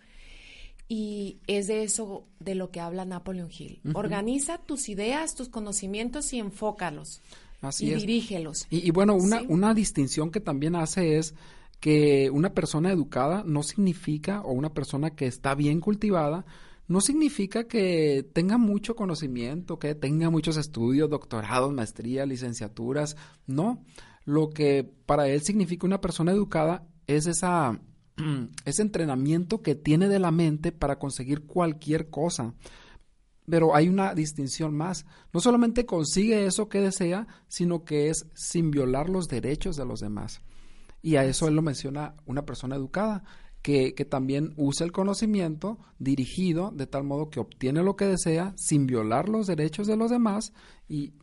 Y 0.87 1.39
es 1.47 1.67
de 1.67 1.83
eso 1.83 2.27
de 2.39 2.53
lo 2.53 2.69
que 2.69 2.79
habla 2.79 3.05
Napoleon 3.05 3.49
Hill. 3.51 3.81
Organiza 3.93 4.59
tus 4.59 4.87
ideas, 4.87 5.33
tus 5.33 5.49
conocimientos 5.49 6.31
y 6.33 6.39
enfócalos. 6.39 7.21
Así 7.61 7.87
y 7.87 7.95
dirígelos. 7.95 8.67
Y, 8.69 8.91
bueno, 8.91 9.15
una, 9.15 9.41
una 9.47 9.73
distinción 9.73 10.31
que 10.31 10.39
también 10.39 10.75
hace 10.75 11.17
es 11.17 11.35
que 11.79 12.29
una 12.31 12.53
persona 12.53 12.91
educada 12.91 13.43
no 13.45 13.63
significa, 13.63 14.41
o 14.41 14.51
una 14.51 14.73
persona 14.73 15.11
que 15.11 15.27
está 15.27 15.55
bien 15.55 15.79
cultivada, 15.79 16.45
no 16.87 17.01
significa 17.01 17.67
que 17.67 18.27
tenga 18.33 18.57
mucho 18.57 18.95
conocimiento, 18.95 19.79
que 19.79 19.95
tenga 19.95 20.29
muchos 20.29 20.57
estudios, 20.57 21.09
doctorados, 21.09 21.73
maestrías, 21.73 22.27
licenciaturas. 22.27 23.17
No, 23.47 23.83
lo 24.23 24.49
que 24.49 24.89
para 25.05 25.27
él 25.27 25.41
significa 25.41 25.87
una 25.87 26.01
persona 26.01 26.31
educada 26.31 26.87
es 27.07 27.25
esa, 27.25 27.79
ese 28.65 28.81
entrenamiento 28.81 29.61
que 29.61 29.75
tiene 29.75 30.07
de 30.07 30.19
la 30.19 30.31
mente 30.31 30.71
para 30.71 30.99
conseguir 30.99 31.45
cualquier 31.45 32.09
cosa. 32.09 32.53
Pero 33.49 33.75
hay 33.75 33.89
una 33.89 34.13
distinción 34.13 34.75
más. 34.75 35.05
No 35.33 35.39
solamente 35.39 35.85
consigue 35.85 36.45
eso 36.45 36.67
que 36.67 36.81
desea, 36.81 37.27
sino 37.47 37.85
que 37.85 38.09
es 38.09 38.27
sin 38.33 38.71
violar 38.71 39.09
los 39.09 39.27
derechos 39.27 39.75
de 39.75 39.85
los 39.85 39.99
demás. 39.99 40.41
Y 41.01 41.17
a 41.17 41.23
eso 41.23 41.47
él 41.47 41.55
lo 41.55 41.61
menciona 41.61 42.15
una 42.25 42.45
persona 42.45 42.75
educada 42.75 43.23
que, 43.65 44.05
también 44.07 44.53
usa 44.57 44.85
el 44.85 44.91
conocimiento 44.91 45.79
dirigido 45.97 46.71
de 46.71 46.85
tal 46.85 47.03
modo 47.03 47.31
que 47.31 47.39
obtiene 47.39 47.81
lo 47.81 47.95
que 47.95 48.05
desea 48.05 48.53
sin 48.57 48.85
violar 48.85 49.27
los 49.27 49.47
derechos 49.47 49.87
de 49.87 49.97
los 49.97 50.11
demás 50.11 50.53
y, 50.87 51.13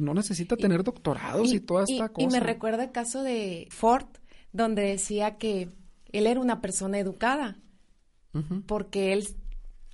no 0.00 0.14
necesita 0.14 0.56
tener 0.56 0.84
doctorados 0.84 1.52
y, 1.52 1.60
toda 1.60 1.84
esta 1.84 2.10
cosa. 2.10 2.28
Y 2.28 2.30
me 2.30 2.40
recuerda 2.40 2.84
el 2.84 2.92
caso 2.92 3.22
de 3.22 3.66
Ford, 3.70 4.06
donde 4.52 4.82
decía 4.82 5.38
que 5.38 5.70
él 6.12 6.26
era 6.26 6.40
una 6.40 6.60
persona 6.60 6.98
educada, 6.98 7.58
porque 8.66 9.12
él, 9.14 9.26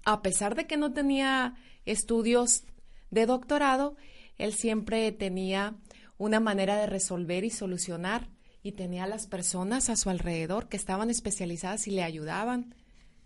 a 0.08 0.22
pesar 0.22 0.54
de 0.54 0.66
que 0.66 0.78
no 0.78 0.94
tenía 0.94 1.54
estudios 1.84 2.64
de 3.10 3.26
doctorado, 3.26 3.94
él 4.38 4.54
siempre 4.54 5.12
tenía 5.12 5.76
una 6.16 6.40
manera 6.40 6.76
de 6.76 6.86
resolver 6.86 7.44
y 7.44 7.50
solucionar 7.50 8.30
y 8.62 8.72
tenía 8.72 9.04
a 9.04 9.06
las 9.06 9.26
personas 9.26 9.90
a 9.90 9.96
su 9.96 10.08
alrededor 10.08 10.70
que 10.70 10.78
estaban 10.78 11.10
especializadas 11.10 11.86
y 11.88 11.90
le 11.90 12.04
ayudaban 12.04 12.74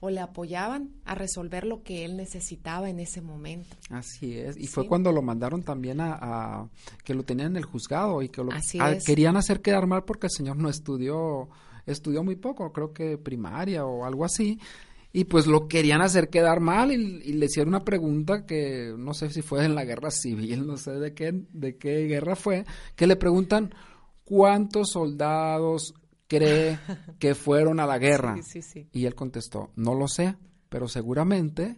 o 0.01 0.11
le 0.11 0.19
apoyaban 0.19 0.91
a 1.05 1.15
resolver 1.15 1.65
lo 1.65 1.85
que 1.85 2.05
él 2.05 2.17
necesitaba 2.17 2.91
en 2.91 2.99
ese 2.99 3.21
momento. 3.21 3.77
Así 3.89 4.37
es, 4.37 4.57
y 4.57 4.67
fue 4.67 4.89
cuando 4.89 5.13
lo 5.13 5.23
mandaron 5.23 5.63
también 5.63 6.01
a, 6.01 6.69
que 7.05 7.15
lo 7.15 7.23
tenían 7.23 7.53
en 7.53 7.59
el 7.59 7.65
juzgado 7.65 8.23
y 8.23 8.29
que 8.29 8.43
lo 8.43 8.51
querían 9.07 9.37
hacer 9.37 9.63
quedar 9.63 9.87
mal 9.87 10.03
porque 10.03 10.27
el 10.27 10.33
señor 10.33 10.57
no 10.57 10.69
estudió, 10.69 11.49
estudió 11.87 12.25
muy 12.25 12.35
poco, 12.35 12.73
creo 12.73 12.93
que 12.93 13.19
primaria 13.19 13.87
o 13.87 14.05
algo 14.05 14.25
así, 14.25 14.59
y 15.13 15.25
pues 15.25 15.47
lo 15.47 15.69
querían 15.69 16.01
hacer 16.01 16.31
quedar 16.31 16.61
mal 16.61 16.93
y, 16.93 16.95
y, 16.95 17.33
le 17.35 17.47
hicieron 17.47 17.75
una 17.75 17.85
pregunta 17.85 18.47
que 18.47 18.95
no 18.97 19.15
sé 19.15 19.31
si 19.31 19.43
fue 19.43 19.65
en 19.65 19.75
la 19.75 19.85
guerra 19.85 20.11
civil, 20.11 20.67
no 20.67 20.77
sé 20.77 20.93
de 20.93 21.15
qué, 21.15 21.45
de 21.53 21.77
qué 21.77 22.07
guerra 22.07 22.37
fue, 22.37 22.65
que 22.97 23.07
le 23.07 23.17
preguntan 23.17 23.75
¿cuántos 24.25 24.91
soldados 24.91 25.95
cree 26.27 26.79
que 27.19 27.35
fueron 27.35 27.81
a 27.81 27.87
la 27.87 27.99
guerra? 27.99 28.37
Y 28.93 29.07
él 29.07 29.15
contestó, 29.15 29.71
no 29.77 29.95
lo 29.95 30.09
sé, 30.09 30.37
pero 30.69 30.89
seguramente, 30.89 31.77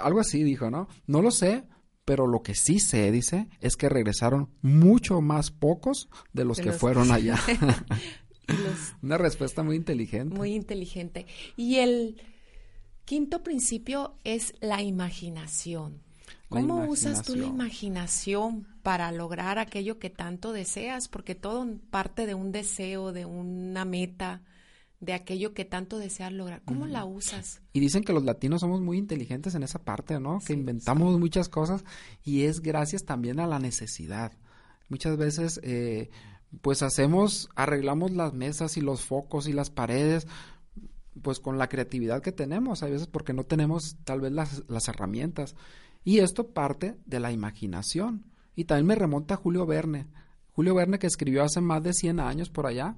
algo 0.00 0.20
así 0.20 0.42
dijo, 0.42 0.70
¿no? 0.70 0.88
No 1.06 1.22
lo 1.22 1.30
sé, 1.30 1.64
pero 2.04 2.26
lo 2.26 2.42
que 2.42 2.54
sí 2.54 2.78
sé, 2.78 3.10
dice, 3.10 3.48
es 3.60 3.76
que 3.76 3.88
regresaron 3.88 4.48
mucho 4.62 5.20
más 5.20 5.50
pocos 5.50 6.08
de 6.32 6.44
los 6.44 6.60
que 6.60 6.72
fueron 6.72 7.10
allá. 7.10 7.38
Una 9.02 9.18
respuesta 9.18 9.62
muy 9.62 9.76
inteligente. 9.76 10.36
Muy 10.36 10.54
inteligente. 10.54 11.26
Y 11.56 11.76
el 11.76 12.16
quinto 13.06 13.42
principio 13.42 14.18
es 14.24 14.52
la 14.60 14.82
imaginación. 14.82 16.02
¿Cómo 16.48 16.84
usas 16.84 17.22
tú 17.22 17.34
la 17.34 17.46
imaginación 17.46 18.68
para 18.82 19.10
lograr 19.10 19.58
aquello 19.58 19.98
que 19.98 20.10
tanto 20.10 20.52
deseas? 20.52 21.08
Porque 21.08 21.34
todo 21.34 21.66
parte 21.90 22.26
de 22.26 22.34
un 22.34 22.52
deseo, 22.52 23.12
de 23.12 23.24
una 23.24 23.84
meta, 23.84 24.42
de 25.00 25.12
aquello 25.12 25.54
que 25.54 25.64
tanto 25.64 25.98
deseas 25.98 26.32
lograr. 26.32 26.62
¿Cómo 26.64 26.86
la 26.86 27.04
usas? 27.04 27.62
Y 27.72 27.80
dicen 27.80 28.04
que 28.04 28.12
los 28.12 28.24
latinos 28.24 28.60
somos 28.60 28.80
muy 28.80 28.98
inteligentes 28.98 29.54
en 29.54 29.62
esa 29.62 29.80
parte, 29.80 30.20
¿no? 30.20 30.40
que 30.44 30.52
inventamos 30.52 31.18
muchas 31.18 31.48
cosas 31.48 31.84
y 32.24 32.42
es 32.42 32.60
gracias 32.60 33.04
también 33.04 33.40
a 33.40 33.46
la 33.46 33.58
necesidad. 33.58 34.32
Muchas 34.88 35.16
veces, 35.16 35.60
eh, 35.64 36.10
pues 36.62 36.82
hacemos, 36.82 37.48
arreglamos 37.56 38.12
las 38.12 38.34
mesas 38.34 38.76
y 38.76 38.80
los 38.80 39.00
focos 39.00 39.48
y 39.48 39.52
las 39.52 39.70
paredes, 39.70 40.28
pues 41.22 41.40
con 41.40 41.58
la 41.58 41.68
creatividad 41.68 42.22
que 42.22 42.32
tenemos, 42.32 42.82
a 42.82 42.86
veces 42.86 43.06
porque 43.06 43.32
no 43.32 43.44
tenemos 43.44 43.96
tal 44.04 44.20
vez 44.20 44.32
las, 44.32 44.64
las 44.68 44.88
herramientas. 44.88 45.54
Y 46.04 46.18
esto 46.18 46.48
parte 46.48 46.96
de 47.06 47.20
la 47.20 47.32
imaginación. 47.32 48.24
Y 48.54 48.64
también 48.64 48.86
me 48.86 48.94
remonta 48.94 49.34
a 49.34 49.38
Julio 49.38 49.66
Verne. 49.66 50.06
Julio 50.52 50.74
Verne 50.74 50.98
que 50.98 51.06
escribió 51.06 51.42
hace 51.42 51.60
más 51.60 51.82
de 51.82 51.92
100 51.92 52.20
años 52.20 52.48
por 52.48 52.66
allá. 52.66 52.96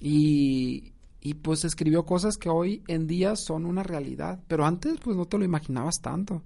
Y, 0.00 0.92
y 1.20 1.34
pues 1.34 1.64
escribió 1.64 2.04
cosas 2.04 2.36
que 2.36 2.48
hoy 2.48 2.82
en 2.88 3.06
día 3.06 3.36
son 3.36 3.66
una 3.66 3.82
realidad. 3.82 4.40
Pero 4.48 4.64
antes 4.64 4.98
pues 5.02 5.16
no 5.16 5.26
te 5.26 5.38
lo 5.38 5.44
imaginabas 5.44 6.00
tanto. 6.00 6.42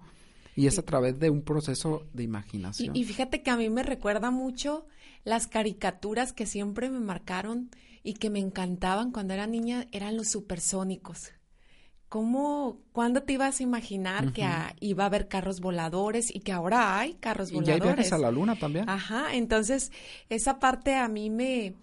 Y 0.57 0.67
es 0.67 0.79
a 0.79 0.83
través 0.83 1.21
de 1.21 1.31
un 1.31 1.43
proceso 1.43 2.07
de 2.13 2.25
imaginación. 2.25 2.97
Y, 2.97 3.01
y, 3.01 3.05
fíjate 3.05 3.43
que 3.43 3.51
a 3.51 3.57
mí 3.57 3.71
me 3.71 3.85
recuerda 3.85 4.33
mucho 4.33 4.87
las 5.23 5.47
caricaturas 5.47 6.33
que 6.33 6.47
siempre 6.47 6.91
me 6.91 6.99
marcaron 6.99 7.71
y 8.03 8.15
que 8.15 8.31
me 8.31 8.39
encantaban 8.39 9.11
cuando 9.11 9.35
era 9.35 9.47
niña, 9.47 9.87
eran 9.93 10.17
los 10.17 10.29
supersónicos. 10.29 11.33
¿Cómo, 12.09 12.79
cuándo 12.93 13.25
te 13.25 13.33
ibas 13.33 13.59
a 13.59 13.63
imaginar 13.65 14.33
que 14.33 14.49
iba 14.79 15.03
a 15.03 15.07
haber 15.09 15.27
carros 15.27 15.61
voladores 15.61 16.33
y 16.33 16.39
que 16.39 16.53
ahora 16.53 17.01
hay 17.01 17.15
carros 17.15 17.51
voladores? 17.51 17.79
Y 17.85 17.89
hay 17.89 17.95
viajes 17.95 18.13
a 18.13 18.19
la 18.19 18.31
luna 18.31 18.57
también. 18.57 18.89
Ajá, 18.89 19.35
entonces 19.35 19.91
esa 20.29 20.61
parte 20.61 20.95
a 20.95 21.09
mí 21.09 21.31
me, 21.31 21.75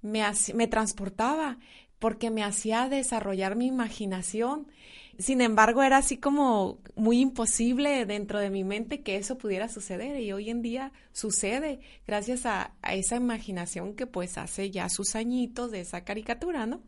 me, 0.00 0.24
me 0.54 0.66
transportaba 0.68 1.58
porque 1.98 2.30
me 2.30 2.42
hacía 2.42 2.88
desarrollar 2.88 3.56
mi 3.56 3.66
imaginación. 3.66 4.68
Sin 5.18 5.40
embargo, 5.40 5.82
era 5.82 5.96
así 5.96 6.16
como 6.16 6.78
muy 6.94 7.20
imposible 7.20 8.06
dentro 8.06 8.38
de 8.38 8.50
mi 8.50 8.62
mente 8.62 9.02
que 9.02 9.16
eso 9.16 9.36
pudiera 9.36 9.68
suceder 9.68 10.20
y 10.20 10.30
hoy 10.32 10.48
en 10.48 10.62
día 10.62 10.92
sucede 11.12 11.80
gracias 12.06 12.46
a, 12.46 12.72
esa 12.88 13.16
imaginación 13.16 13.94
que 13.94 14.06
pues 14.06 14.38
hace 14.38 14.70
ya 14.70 14.88
sus 14.88 15.16
añitos 15.16 15.72
de 15.72 15.80
esa 15.80 16.04
caricatura, 16.04 16.66
¿no? 16.66 16.82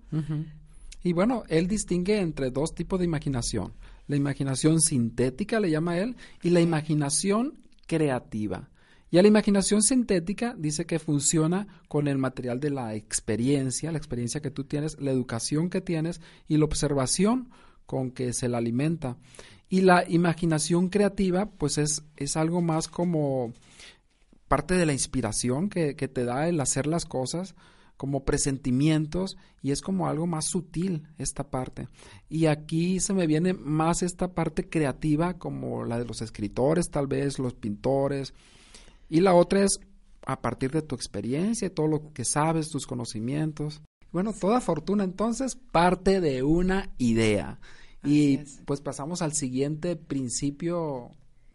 Y 1.02 1.12
bueno, 1.12 1.42
él 1.48 1.66
distingue 1.66 2.20
entre 2.20 2.50
dos 2.50 2.72
tipos 2.72 3.00
de 3.00 3.04
imaginación. 3.04 3.72
La 4.06 4.14
imaginación 4.14 4.80
sintética, 4.80 5.58
le 5.58 5.70
llama 5.70 5.98
él, 5.98 6.16
y 6.40 6.50
la 6.50 6.60
imaginación 6.60 7.54
creativa. 7.86 8.70
Y 9.10 9.18
a 9.18 9.22
la 9.22 9.28
imaginación 9.28 9.82
sintética 9.82 10.54
dice 10.56 10.86
que 10.86 11.00
funciona 11.00 11.66
con 11.88 12.06
el 12.06 12.18
material 12.18 12.60
de 12.60 12.70
la 12.70 12.94
experiencia, 12.94 13.90
la 13.90 13.98
experiencia 13.98 14.40
que 14.40 14.52
tú 14.52 14.62
tienes, 14.62 15.00
la 15.00 15.10
educación 15.10 15.68
que 15.68 15.80
tienes 15.80 16.20
y 16.46 16.58
la 16.58 16.66
observación 16.66 17.48
con 17.90 18.12
que 18.12 18.32
se 18.32 18.48
la 18.48 18.58
alimenta. 18.58 19.16
Y 19.68 19.80
la 19.80 20.08
imaginación 20.08 20.90
creativa, 20.90 21.46
pues 21.46 21.76
es, 21.76 22.04
es 22.16 22.36
algo 22.36 22.62
más 22.62 22.86
como 22.86 23.52
parte 24.46 24.74
de 24.74 24.86
la 24.86 24.92
inspiración 24.92 25.68
que, 25.68 25.96
que 25.96 26.06
te 26.06 26.24
da 26.24 26.46
el 26.46 26.60
hacer 26.60 26.86
las 26.86 27.04
cosas, 27.04 27.56
como 27.96 28.24
presentimientos 28.24 29.36
y 29.60 29.72
es 29.72 29.82
como 29.82 30.06
algo 30.06 30.28
más 30.28 30.44
sutil 30.44 31.08
esta 31.18 31.50
parte. 31.50 31.88
Y 32.28 32.46
aquí 32.46 33.00
se 33.00 33.12
me 33.12 33.26
viene 33.26 33.54
más 33.54 34.04
esta 34.04 34.34
parte 34.34 34.68
creativa 34.68 35.34
como 35.34 35.84
la 35.84 35.98
de 35.98 36.04
los 36.04 36.22
escritores, 36.22 36.90
tal 36.90 37.08
vez 37.08 37.40
los 37.40 37.54
pintores. 37.54 38.34
Y 39.08 39.18
la 39.18 39.34
otra 39.34 39.64
es 39.64 39.80
a 40.24 40.40
partir 40.40 40.70
de 40.70 40.82
tu 40.82 40.94
experiencia, 40.94 41.74
todo 41.74 41.88
lo 41.88 42.12
que 42.12 42.24
sabes, 42.24 42.70
tus 42.70 42.86
conocimientos. 42.86 43.82
Bueno, 44.12 44.32
toda 44.32 44.60
fortuna 44.60 45.02
entonces 45.02 45.56
parte 45.56 46.20
de 46.20 46.44
una 46.44 46.90
idea. 46.98 47.58
Y 48.04 48.38
pues 48.64 48.80
pasamos 48.80 49.22
al 49.22 49.34
siguiente 49.34 49.96
principio 49.96 51.10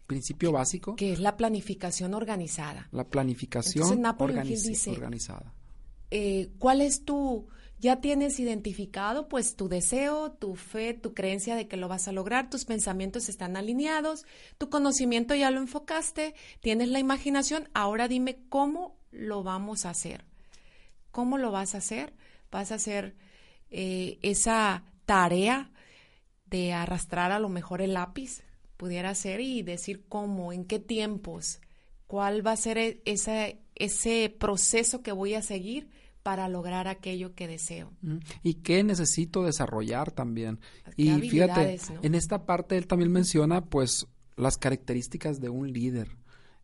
principio 0.06 0.52
básico. 0.52 0.96
Que 0.96 1.12
es 1.12 1.18
la 1.18 1.36
planificación 1.36 2.14
organizada. 2.14 2.88
La 2.92 3.04
planificación 3.04 4.04
organizada. 4.06 5.52
Eh, 6.10 6.50
¿Cuál 6.58 6.80
es 6.80 7.04
tu, 7.04 7.48
ya 7.78 8.00
tienes 8.00 8.38
identificado 8.38 9.28
pues 9.28 9.56
tu 9.56 9.68
deseo, 9.68 10.32
tu 10.32 10.54
fe, 10.54 10.94
tu 10.94 11.14
creencia 11.14 11.56
de 11.56 11.66
que 11.66 11.76
lo 11.76 11.88
vas 11.88 12.06
a 12.06 12.12
lograr, 12.12 12.48
tus 12.48 12.64
pensamientos 12.64 13.28
están 13.28 13.56
alineados, 13.56 14.24
tu 14.56 14.70
conocimiento 14.70 15.34
ya 15.34 15.50
lo 15.50 15.60
enfocaste, 15.60 16.34
tienes 16.60 16.88
la 16.88 17.00
imaginación, 17.00 17.68
ahora 17.74 18.06
dime 18.06 18.38
cómo 18.48 18.96
lo 19.10 19.42
vamos 19.42 19.84
a 19.84 19.90
hacer. 19.90 20.24
¿Cómo 21.10 21.38
lo 21.38 21.50
vas 21.50 21.74
a 21.74 21.78
hacer? 21.78 22.14
Vas 22.52 22.70
a 22.70 22.76
hacer 22.76 23.16
eh, 23.70 24.18
esa 24.22 24.84
tarea 25.06 25.72
de 26.46 26.72
arrastrar 26.72 27.32
a 27.32 27.38
lo 27.38 27.48
mejor 27.48 27.82
el 27.82 27.94
lápiz, 27.94 28.42
pudiera 28.76 29.14
ser, 29.14 29.40
y 29.40 29.62
decir 29.62 30.04
cómo, 30.08 30.52
en 30.52 30.64
qué 30.64 30.78
tiempos, 30.78 31.60
cuál 32.06 32.46
va 32.46 32.52
a 32.52 32.56
ser 32.56 32.78
e-, 32.78 33.02
ese 33.04 34.36
proceso 34.38 35.02
que 35.02 35.12
voy 35.12 35.34
a 35.34 35.42
seguir 35.42 35.88
para 36.26 36.48
lograr 36.48 36.88
aquello 36.88 37.36
que 37.36 37.46
deseo. 37.46 37.92
¿Y 38.42 38.54
qué 38.54 38.82
necesito 38.82 39.44
desarrollar 39.44 40.10
también? 40.10 40.58
Y 40.96 41.12
fíjate, 41.20 41.78
en 42.02 42.16
esta 42.16 42.46
parte 42.46 42.76
él 42.76 42.88
también 42.88 43.12
menciona 43.12 43.64
pues 43.64 44.08
las 44.36 44.56
características 44.56 45.40
de 45.40 45.50
un 45.50 45.72
líder 45.72 46.16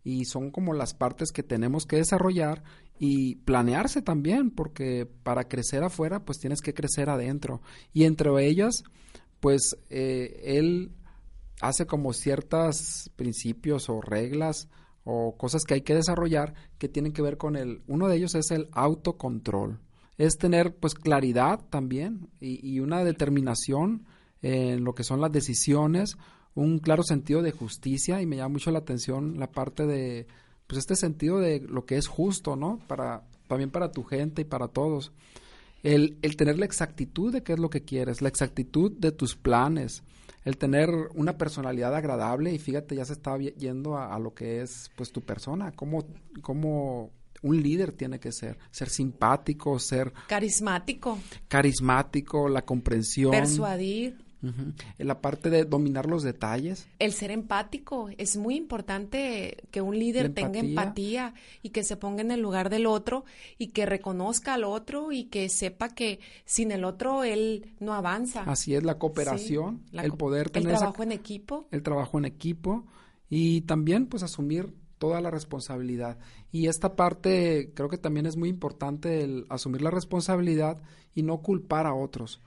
y 0.03 0.25
son 0.25 0.51
como 0.51 0.75
las 0.75 0.95
partes 0.95 1.31
que 1.31 1.45
tenemos 1.45 1.87
que 1.87 1.95
desarrollar 1.95 2.65
y 2.99 3.37
planearse 3.37 4.03
también, 4.03 4.51
porque 4.51 5.07
para 5.23 5.45
crecer 5.45 5.85
afuera 5.85 6.25
pues 6.25 6.41
tienes 6.41 6.61
que 6.61 6.75
crecer 6.75 7.09
adentro 7.09 7.63
y 7.93 8.03
entre 8.03 8.31
ellas 8.45 8.83
pues 9.43 9.77
eh, 9.91 10.41
él 10.45 10.93
hace 11.61 11.85
como 11.85 12.13
ciertos 12.13 13.11
principios 13.17 13.89
o 13.89 14.01
reglas 14.01 14.69
o 15.03 15.37
cosas 15.37 15.65
que 15.65 15.75
hay 15.75 15.81
que 15.81 15.97
desarrollar 15.97 16.55
que 16.79 16.89
tienen 16.89 17.13
que 17.13 17.23
ver 17.23 17.39
con 17.39 17.57
el, 17.57 17.83
uno 17.89 18.07
de 18.07 18.19
ellos 18.19 18.37
es 18.37 18.53
el 18.53 18.69
autocontrol. 18.71 19.81
Es 20.17 20.39
tener 20.39 20.77
pues 20.77 20.95
claridad 20.95 21.59
también 21.71 22.29
y, 22.39 22.65
y 22.65 22.79
una 22.79 23.03
determinación 23.03 24.07
en 24.43 24.85
lo 24.85 24.95
que 24.95 25.03
son 25.03 25.21
las 25.21 25.33
decisiones, 25.33 26.19
un 26.55 26.79
claro 26.79 27.03
sentido 27.03 27.43
de 27.43 27.51
justicia 27.51 28.23
y 28.23 28.27
me 28.27 28.37
llama 28.37 28.51
mucho 28.51 28.71
la 28.71 28.79
atención 28.79 29.41
la 29.41 29.51
parte 29.51 29.87
de 29.89 30.29
pues 30.69 30.79
este 30.79 30.95
sentido 30.95 31.41
de 31.41 31.59
lo 31.59 31.85
que 31.85 31.97
es 31.97 32.07
justo, 32.07 32.55
¿no? 32.55 32.79
Para 32.87 33.25
también 33.49 33.73
para 33.73 33.91
tu 33.91 34.05
gente 34.05 34.43
y 34.43 34.45
para 34.45 34.69
todos. 34.69 35.11
El, 35.83 36.19
el 36.23 36.37
tener 36.37 36.59
la 36.59 36.65
exactitud 36.65 37.33
de 37.33 37.43
qué 37.43 37.55
es 37.55 37.59
lo 37.59 37.71
que 37.71 37.83
quieres, 37.83 38.23
la 38.23 38.29
exactitud 38.29 38.93
de 38.93 39.13
tus 39.13 39.37
planes, 39.37 40.03
el 40.45 40.57
tener 40.57 40.91
una 41.15 41.39
personalidad 41.39 41.95
agradable 41.95 42.53
y 42.53 42.59
fíjate, 42.59 42.97
ya 42.97 43.05
se 43.05 43.13
está 43.13 43.39
yendo 43.39 43.97
a, 43.97 44.19
lo 44.19 44.35
que 44.35 44.61
es 44.61 44.91
pues 44.97 45.13
tu 45.13 45.21
persona, 45.21 45.73
cómo, 45.73 46.05
cómo 46.41 47.11
un 47.43 47.63
líder 47.63 47.93
tiene 47.93 48.19
que 48.19 48.33
ser, 48.33 48.59
ser 48.71 48.89
simpático, 48.89 49.79
ser 49.79 50.13
carismático. 50.29 51.19
Carismático, 51.49 52.49
la 52.49 52.63
comprensión. 52.63 53.33
Persuadir. 53.33 54.22
En 54.43 55.07
la 55.07 55.21
parte 55.21 55.51
de 55.51 55.65
dominar 55.65 56.07
los 56.07 56.23
detalles. 56.23 56.89
El 56.99 57.13
ser 57.13 57.31
empático. 57.31 58.11
Es 58.19 58.37
muy 58.37 58.57
importante 58.57 59.65
que 59.71 59.81
un 59.81 59.99
líder 59.99 60.35
tenga 60.35 60.59
empatía 60.59 61.35
y 61.63 61.71
que 61.71 61.85
se 61.85 61.97
ponga 61.97 62.23
en 62.23 62.31
el 62.31 62.41
lugar 62.41 62.69
del 62.69 62.87
otro 62.87 63.25
y 63.59 63.69
que 63.69 63.87
reconozca 63.87 64.55
al 64.55 64.65
otro 64.65 65.13
y 65.13 65.25
que 65.25 65.49
sepa 65.49 65.91
que 65.91 66.21
sin 66.45 66.73
el 66.73 66.85
otro 66.85 67.25
él 67.25 67.73
no 67.79 67.95
avanza. 67.95 68.43
Así 68.43 68.75
es, 68.75 68.83
la 68.83 68.99
cooperación, 68.99 69.83
el 69.93 70.13
poder 70.13 70.51
tener... 70.51 70.71
El 70.71 70.79
trabajo 70.79 71.03
en 71.03 71.13
equipo. 71.13 71.69
El 71.71 71.83
trabajo 71.83 72.19
en 72.19 72.25
equipo 72.25 72.85
y 73.29 73.63
también 73.63 74.07
pues 74.07 74.23
asumir 74.23 74.75
toda 74.99 75.21
la 75.21 75.31
responsabilidad. 75.31 76.19
Y 76.53 76.69
esta 76.69 76.95
parte 76.95 77.73
creo 77.75 77.89
que 77.89 77.99
también 77.99 78.27
es 78.27 78.37
muy 78.37 78.49
importante 78.49 79.25
el 79.25 79.47
asumir 79.49 79.83
la 79.83 79.91
responsabilidad 79.91 80.81
y 81.15 81.23
no 81.23 81.39
culpar 81.43 81.87
a 81.87 81.95
otros. 81.95 82.41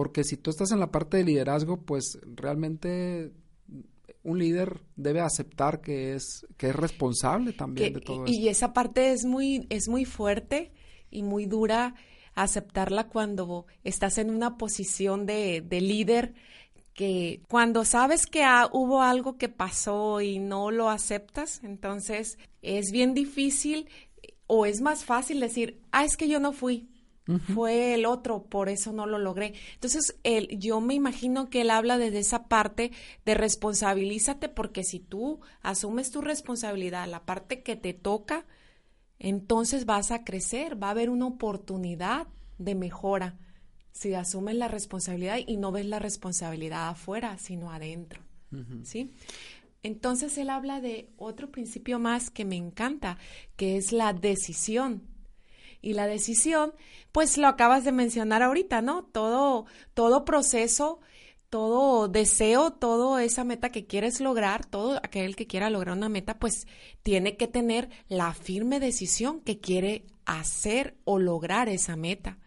Porque 0.00 0.24
si 0.24 0.38
tú 0.38 0.48
estás 0.48 0.72
en 0.72 0.80
la 0.80 0.90
parte 0.90 1.18
de 1.18 1.24
liderazgo, 1.24 1.76
pues 1.76 2.18
realmente 2.24 3.34
un 4.22 4.38
líder 4.38 4.80
debe 4.96 5.20
aceptar 5.20 5.82
que 5.82 6.14
es 6.14 6.46
que 6.56 6.70
es 6.70 6.74
responsable 6.74 7.52
también 7.52 7.92
de 7.92 8.00
todo 8.00 8.24
y, 8.26 8.38
Y 8.38 8.48
esa 8.48 8.72
parte 8.72 9.12
es 9.12 9.26
muy 9.26 9.66
es 9.68 9.88
muy 9.90 10.06
fuerte 10.06 10.72
y 11.10 11.22
muy 11.22 11.44
dura 11.44 11.96
aceptarla 12.34 13.08
cuando 13.08 13.66
estás 13.84 14.16
en 14.16 14.30
una 14.30 14.56
posición 14.56 15.26
de, 15.26 15.60
de 15.60 15.82
líder 15.82 16.32
que 16.94 17.42
cuando 17.46 17.84
sabes 17.84 18.24
que 18.24 18.42
hubo 18.72 19.02
algo 19.02 19.36
que 19.36 19.50
pasó 19.50 20.22
y 20.22 20.38
no 20.38 20.70
lo 20.70 20.88
aceptas, 20.88 21.62
entonces 21.62 22.38
es 22.62 22.90
bien 22.90 23.12
difícil 23.12 23.86
o 24.46 24.64
es 24.64 24.80
más 24.80 25.04
fácil 25.04 25.40
decir, 25.40 25.82
ah, 25.92 26.06
es 26.06 26.16
que 26.16 26.26
yo 26.26 26.40
no 26.40 26.52
fui, 26.52 26.88
fue 27.54 27.94
el 27.94 28.06
otro, 28.06 28.44
por 28.44 28.68
eso 28.68 28.92
no 28.92 29.06
lo 29.06 29.18
logré. 29.18 29.54
Entonces, 29.74 30.16
él, 30.22 30.48
yo 30.58 30.80
me 30.80 30.94
imagino 30.94 31.50
que 31.50 31.62
él 31.62 31.70
habla 31.70 31.98
desde 31.98 32.18
esa 32.18 32.48
parte 32.48 32.92
de 33.24 33.34
responsabilízate, 33.34 34.48
porque 34.48 34.84
si 34.84 35.00
tú 35.00 35.40
asumes 35.62 36.10
tu 36.10 36.20
responsabilidad, 36.20 37.08
la 37.08 37.24
parte 37.24 37.62
que 37.62 37.76
te 37.76 37.94
toca, 37.94 38.46
entonces 39.18 39.86
vas 39.86 40.10
a 40.10 40.24
crecer, 40.24 40.82
va 40.82 40.88
a 40.88 40.92
haber 40.92 41.10
una 41.10 41.26
oportunidad 41.26 42.26
de 42.58 42.74
mejora 42.74 43.38
si 43.92 44.14
asumes 44.14 44.54
la 44.54 44.68
responsabilidad 44.68 45.38
y 45.46 45.56
no 45.56 45.72
ves 45.72 45.86
la 45.86 45.98
responsabilidad 45.98 46.88
afuera, 46.88 47.36
sino 47.38 47.70
adentro. 47.70 48.22
¿Sí? 48.82 49.12
Entonces 49.82 50.36
él 50.38 50.50
habla 50.50 50.80
de 50.80 51.10
otro 51.16 51.50
principio 51.50 51.98
más 51.98 52.30
que 52.30 52.44
me 52.44 52.56
encanta, 52.56 53.18
que 53.56 53.76
es 53.76 53.92
la 53.92 54.12
decisión. 54.12 55.02
Y 55.82 55.94
la 55.94 56.06
decisión, 56.06 56.72
pues 57.12 57.38
lo 57.38 57.48
acabas 57.48 57.84
de 57.84 57.92
mencionar 57.92 58.42
ahorita, 58.42 58.82
¿no? 58.82 59.04
Todo, 59.04 59.66
todo 59.94 60.24
proceso, 60.24 61.00
todo 61.48 62.08
deseo, 62.08 62.72
toda 62.72 63.22
esa 63.24 63.44
meta 63.44 63.70
que 63.70 63.86
quieres 63.86 64.20
lograr, 64.20 64.64
todo 64.64 64.96
aquel 65.02 65.36
que 65.36 65.46
quiera 65.46 65.70
lograr 65.70 65.96
una 65.96 66.08
meta, 66.08 66.38
pues 66.38 66.66
tiene 67.02 67.36
que 67.36 67.48
tener 67.48 67.88
la 68.08 68.32
firme 68.34 68.80
decisión 68.80 69.40
que 69.40 69.58
quiere 69.58 70.04
hacer 70.24 70.96
o 71.04 71.18
lograr 71.18 71.68
esa 71.68 71.96
meta. 71.96 72.38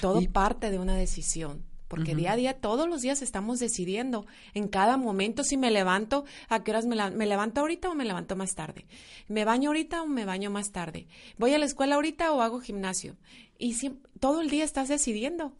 Todo 0.00 0.20
parte 0.32 0.72
de 0.72 0.80
una 0.80 0.96
decisión 0.96 1.62
porque 1.94 2.16
día 2.16 2.32
a 2.32 2.36
día, 2.36 2.60
todos 2.60 2.88
los 2.88 3.02
días 3.02 3.22
estamos 3.22 3.60
decidiendo 3.60 4.26
en 4.52 4.66
cada 4.66 4.96
momento 4.96 5.44
si 5.44 5.56
me 5.56 5.70
levanto, 5.70 6.24
a 6.48 6.64
qué 6.64 6.72
horas 6.72 6.86
me, 6.86 6.96
me, 7.10 7.26
levanto 7.26 7.60
ahorita 7.60 7.88
o 7.88 7.94
me 7.94 8.04
levanto 8.04 8.34
más 8.34 8.54
tarde, 8.56 8.86
me 9.28 9.44
baño 9.44 9.70
ahorita 9.70 10.02
o 10.02 10.06
me 10.06 10.24
baño 10.24 10.50
más 10.50 10.72
tarde, 10.72 11.06
voy 11.38 11.54
a 11.54 11.58
la 11.58 11.66
escuela 11.66 11.94
ahorita 11.94 12.32
o 12.32 12.42
hago 12.42 12.60
gimnasio. 12.60 13.16
Y 13.58 13.76
todo 14.18 14.40
el 14.40 14.50
día 14.50 14.64
estás 14.64 14.88
decidiendo. 14.88 15.52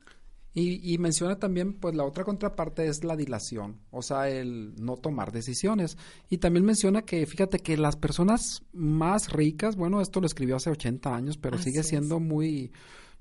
Y, 0.52 0.92
y, 0.92 0.98
menciona 0.98 1.38
también, 1.38 1.74
pues 1.74 1.94
la 1.94 2.04
otra 2.04 2.24
contraparte 2.24 2.86
es 2.86 3.02
la 3.02 3.16
dilación, 3.16 3.80
o 3.90 4.02
sea, 4.02 4.28
el 4.28 4.74
no 4.76 4.96
tomar 4.96 5.32
decisiones. 5.32 5.98
Y 6.28 6.38
también 6.38 6.64
menciona 6.64 7.02
que, 7.02 7.26
fíjate 7.26 7.58
que 7.60 7.76
las 7.76 7.96
personas 7.96 8.62
más 8.72 9.32
ricas, 9.32 9.74
bueno, 9.74 10.00
esto 10.00 10.20
lo 10.20 10.26
escribió 10.26 10.56
hace 10.56 10.70
80 10.70 11.14
años, 11.14 11.38
pero 11.38 11.58
sigue 11.58 11.82
siendo 11.82 12.20
muy 12.20 12.72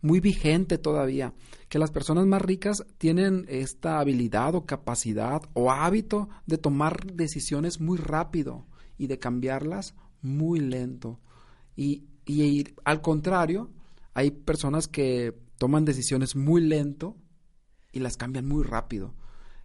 muy 0.03 0.19
vigente 0.19 0.77
todavía, 0.77 1.33
que 1.69 1.79
las 1.79 1.89
personas 1.89 2.27
más 2.27 2.41
ricas 2.41 2.85
tienen 2.97 3.45
esta 3.47 3.99
habilidad 3.99 4.53
o 4.53 4.65
capacidad 4.65 5.41
o 5.53 5.71
hábito 5.71 6.27
de 6.45 6.57
tomar 6.57 7.07
decisiones 7.13 7.79
muy 7.79 7.97
rápido 7.97 8.67
y 8.97 9.07
de 9.07 9.17
cambiarlas 9.17 9.95
muy 10.21 10.59
lento. 10.59 11.21
Y, 11.77 12.03
y, 12.25 12.65
al 12.83 13.01
contrario, 13.01 13.71
hay 14.13 14.31
personas 14.31 14.89
que 14.89 15.35
toman 15.57 15.85
decisiones 15.85 16.35
muy 16.35 16.61
lento 16.61 17.15
y 17.93 17.99
las 17.99 18.17
cambian 18.17 18.45
muy 18.45 18.63
rápido. 18.63 19.15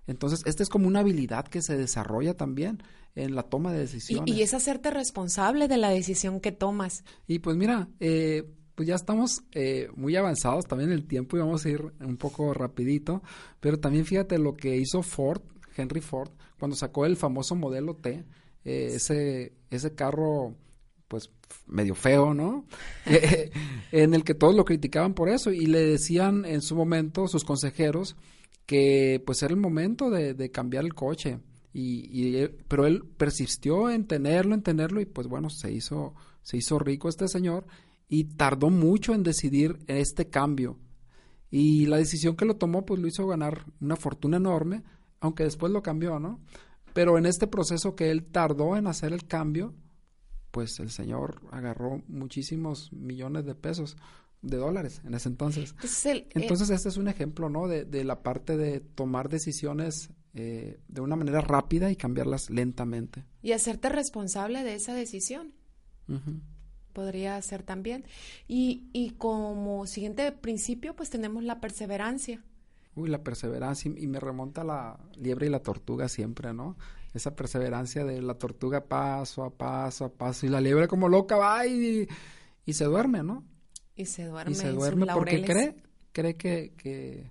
Entonces, 0.07 0.43
esta 0.47 0.63
es 0.63 0.69
como 0.69 0.87
una 0.87 1.01
habilidad 1.01 1.49
que 1.49 1.63
se 1.63 1.77
desarrolla 1.77 2.37
también 2.37 2.81
en 3.17 3.35
la 3.35 3.43
toma 3.43 3.73
de 3.73 3.81
decisiones. 3.81 4.33
Y, 4.33 4.39
y 4.39 4.43
es 4.43 4.55
hacerte 4.55 4.93
responsable 4.93 5.67
de 5.67 5.79
la 5.79 5.91
decisión 5.91 6.39
que 6.41 6.53
tomas. 6.53 7.03
Y 7.27 7.41
pues 7.41 7.57
mira, 7.57 7.89
eh, 7.99 8.55
pues 8.79 8.87
ya 8.87 8.95
estamos 8.95 9.43
eh, 9.51 9.89
muy 9.97 10.15
avanzados 10.15 10.67
también 10.67 10.93
el 10.93 11.05
tiempo 11.05 11.37
y 11.37 11.41
vamos 11.41 11.67
a 11.67 11.69
ir 11.69 11.83
un 11.99 12.17
poco 12.17 12.55
rapidito, 12.55 13.25
pero 13.59 13.81
también 13.81 14.05
fíjate 14.05 14.39
lo 14.39 14.55
que 14.55 14.77
hizo 14.77 15.03
Ford, 15.03 15.43
Henry 15.77 16.01
Ford, 16.01 16.31
cuando 16.61 16.77
sacó 16.77 17.05
el 17.05 17.17
famoso 17.17 17.57
modelo 17.57 17.97
T, 17.97 18.25
eh, 18.65 18.91
ese, 18.95 19.53
ese 19.69 19.97
carro 19.97 20.55
pues 21.09 21.29
medio 21.67 21.97
feo, 21.97 22.35
¿no? 22.35 22.67
Eh, 23.07 23.51
en 23.91 24.15
el 24.15 24.23
que 24.23 24.35
todos 24.35 24.55
lo 24.55 24.65
criticaban 24.65 25.13
por 25.13 25.29
eso 25.29 25.51
y 25.51 25.67
le 25.67 25.81
decían 25.81 26.45
en 26.45 26.63
su 26.63 26.77
momento 26.77 27.27
sus 27.27 27.43
consejeros 27.43 28.15
que 28.65 29.21
pues 29.27 29.43
era 29.43 29.55
el 29.55 29.59
momento 29.59 30.09
de, 30.09 30.35
de 30.35 30.53
cambiar 30.53 30.85
el 30.85 30.95
coche. 30.95 31.41
Y, 31.73 32.11
y, 32.13 32.49
pero 32.69 32.87
él 32.87 33.03
persistió 33.17 33.91
en 33.91 34.07
tenerlo, 34.07 34.55
en 34.55 34.63
tenerlo 34.63 35.01
y 35.01 35.07
pues 35.07 35.27
bueno, 35.27 35.51
se 35.51 35.73
hizo, 35.73 36.15
se 36.43 36.59
hizo 36.59 36.79
rico 36.79 37.09
este 37.09 37.27
señor 37.27 37.67
y 38.09 38.25
tardó 38.25 38.71
mucho 38.71 39.15
en 39.15 39.23
decidir 39.23 39.79
este 39.87 40.29
cambio. 40.29 40.79
Y 41.51 41.87
la 41.87 41.97
decisión 41.97 42.37
que 42.37 42.45
lo 42.45 42.57
tomó 42.57 42.85
pues 42.85 43.01
lo 43.01 43.09
hizo 43.09 43.27
ganar 43.27 43.67
una 43.81 43.97
fortuna 43.97 44.37
enorme, 44.37 44.83
aunque 45.21 45.45
después 45.45 45.73
lo 45.73 45.83
cambió, 45.83 46.19
¿no? 46.19 46.41
Pero 46.95 47.19
en 47.19 47.27
este 47.27 47.47
proceso 47.47 47.95
que 47.95 48.11
él 48.11 48.25
tardó 48.25 48.77
en 48.77 48.87
hacer 48.87 49.13
el 49.13 49.27
cambio, 49.27 49.75
pues 50.51 50.79
el 50.81 50.91
señor 50.91 51.43
agarró 51.51 52.03
muchísimos 52.09 52.93
millones 52.93 53.45
de 53.45 53.55
pesos, 53.55 53.97
de 54.41 54.57
dólares 54.57 55.03
en 55.05 55.15
ese 55.15 55.29
entonces. 55.29 55.75
el, 56.05 56.19
eh, 56.19 56.29
entonces 56.35 56.71
este 56.71 56.89
es 56.89 56.97
un 56.97 57.09
ejemplo, 57.09 57.49
¿no? 57.51 57.67
De, 57.69 57.85
de 57.85 58.05
la 58.05 58.23
parte 58.23 58.57
de 58.57 58.81
tomar 58.81 59.29
decisiones 59.29 60.11
eh, 60.35 60.81
de 60.89 61.01
una 61.01 61.17
manera 61.17 61.41
rápida 61.41 61.91
y 61.91 61.97
cambiarlas 61.97 62.51
lentamente. 62.51 63.25
Y 63.43 63.53
hacerte 63.53 63.89
responsable 63.89 64.63
de 64.63 64.75
esa 64.75 64.95
decisión. 64.95 65.55
Ujú. 66.09 66.41
Podría 66.99 67.41
ser 67.43 67.63
también. 67.63 68.05
Y, 68.49 68.89
y 68.93 69.11
como 69.11 69.87
siguiente 69.87 70.33
principio, 70.33 70.97
pues 70.97 71.11
tenemos 71.11 71.45
la 71.45 71.61
perseverancia. 71.61 72.43
Uy, 72.97 73.09
la 73.09 73.23
perseverancia, 73.23 73.89
y 73.97 74.09
me 74.09 74.19
remonta 74.19 74.63
a 74.63 74.65
la 74.65 74.99
liebre 75.15 75.47
y 75.47 75.51
la 75.51 75.61
tortuga 75.61 76.09
siempre, 76.09 76.53
¿no? 76.53 76.77
Esa 77.15 77.37
perseverancia 77.37 78.05
de 78.05 78.21
la 78.21 78.35
tortuga 78.35 78.81
paso 78.81 79.45
a 79.45 79.51
paso 79.51 80.07
a 80.07 80.13
paso, 80.13 80.45
y 80.45 80.49
la 80.49 80.61
liebre 80.61 80.89
como 80.89 81.09
loca 81.09 81.37
va 81.37 81.65
y, 81.69 82.09
y 82.67 82.73
se 82.73 82.87
duerme, 82.87 83.23
¿no? 83.23 83.45
Y 83.95 84.07
se 84.07 84.25
duerme. 84.25 84.51
y 84.51 84.55
se 84.57 84.73
duerme 84.73 85.07
porque 85.15 85.45
cree, 85.45 85.77
cree 86.11 86.35
que, 86.35 86.73
que, 86.77 87.31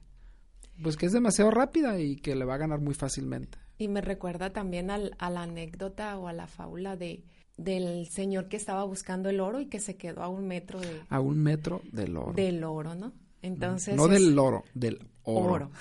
pues 0.82 0.96
que 0.96 1.08
es 1.08 1.12
demasiado 1.12 1.52
rápida 1.52 2.00
y 2.00 2.16
que 2.16 2.38
le 2.38 2.46
va 2.46 2.54
a 2.54 2.58
ganar 2.60 2.80
muy 2.80 2.94
fácilmente. 2.94 3.58
Y 3.78 3.90
me 3.90 4.00
recuerda 4.00 4.54
también 4.54 4.92
al, 4.92 5.14
a 5.20 5.30
la 5.30 5.42
anécdota 5.42 6.18
o 6.18 6.30
a 6.30 6.34
la 6.34 6.48
fábula 6.48 6.96
de 6.96 7.26
del 7.58 8.08
señor 8.08 8.48
que 8.50 8.58
estaba 8.58 8.84
buscando 8.84 9.30
el 9.30 9.40
oro 9.40 9.60
y 9.60 9.66
que 9.66 9.80
se 9.80 9.96
quedó 9.98 10.22
a 10.24 10.28
un 10.30 10.48
metro 10.48 10.80
de, 10.80 11.02
A 11.10 11.20
un 11.20 11.42
metro 11.42 11.82
del 11.92 12.16
oro. 12.16 12.34
del 12.34 12.64
oro, 12.64 12.96
¿no? 12.96 13.14
Entonces 13.42 13.96
no 13.96 14.08
del 14.08 14.38
oro, 14.38 14.64
del 14.74 15.00
oro. 15.24 15.54
oro, 15.54 15.72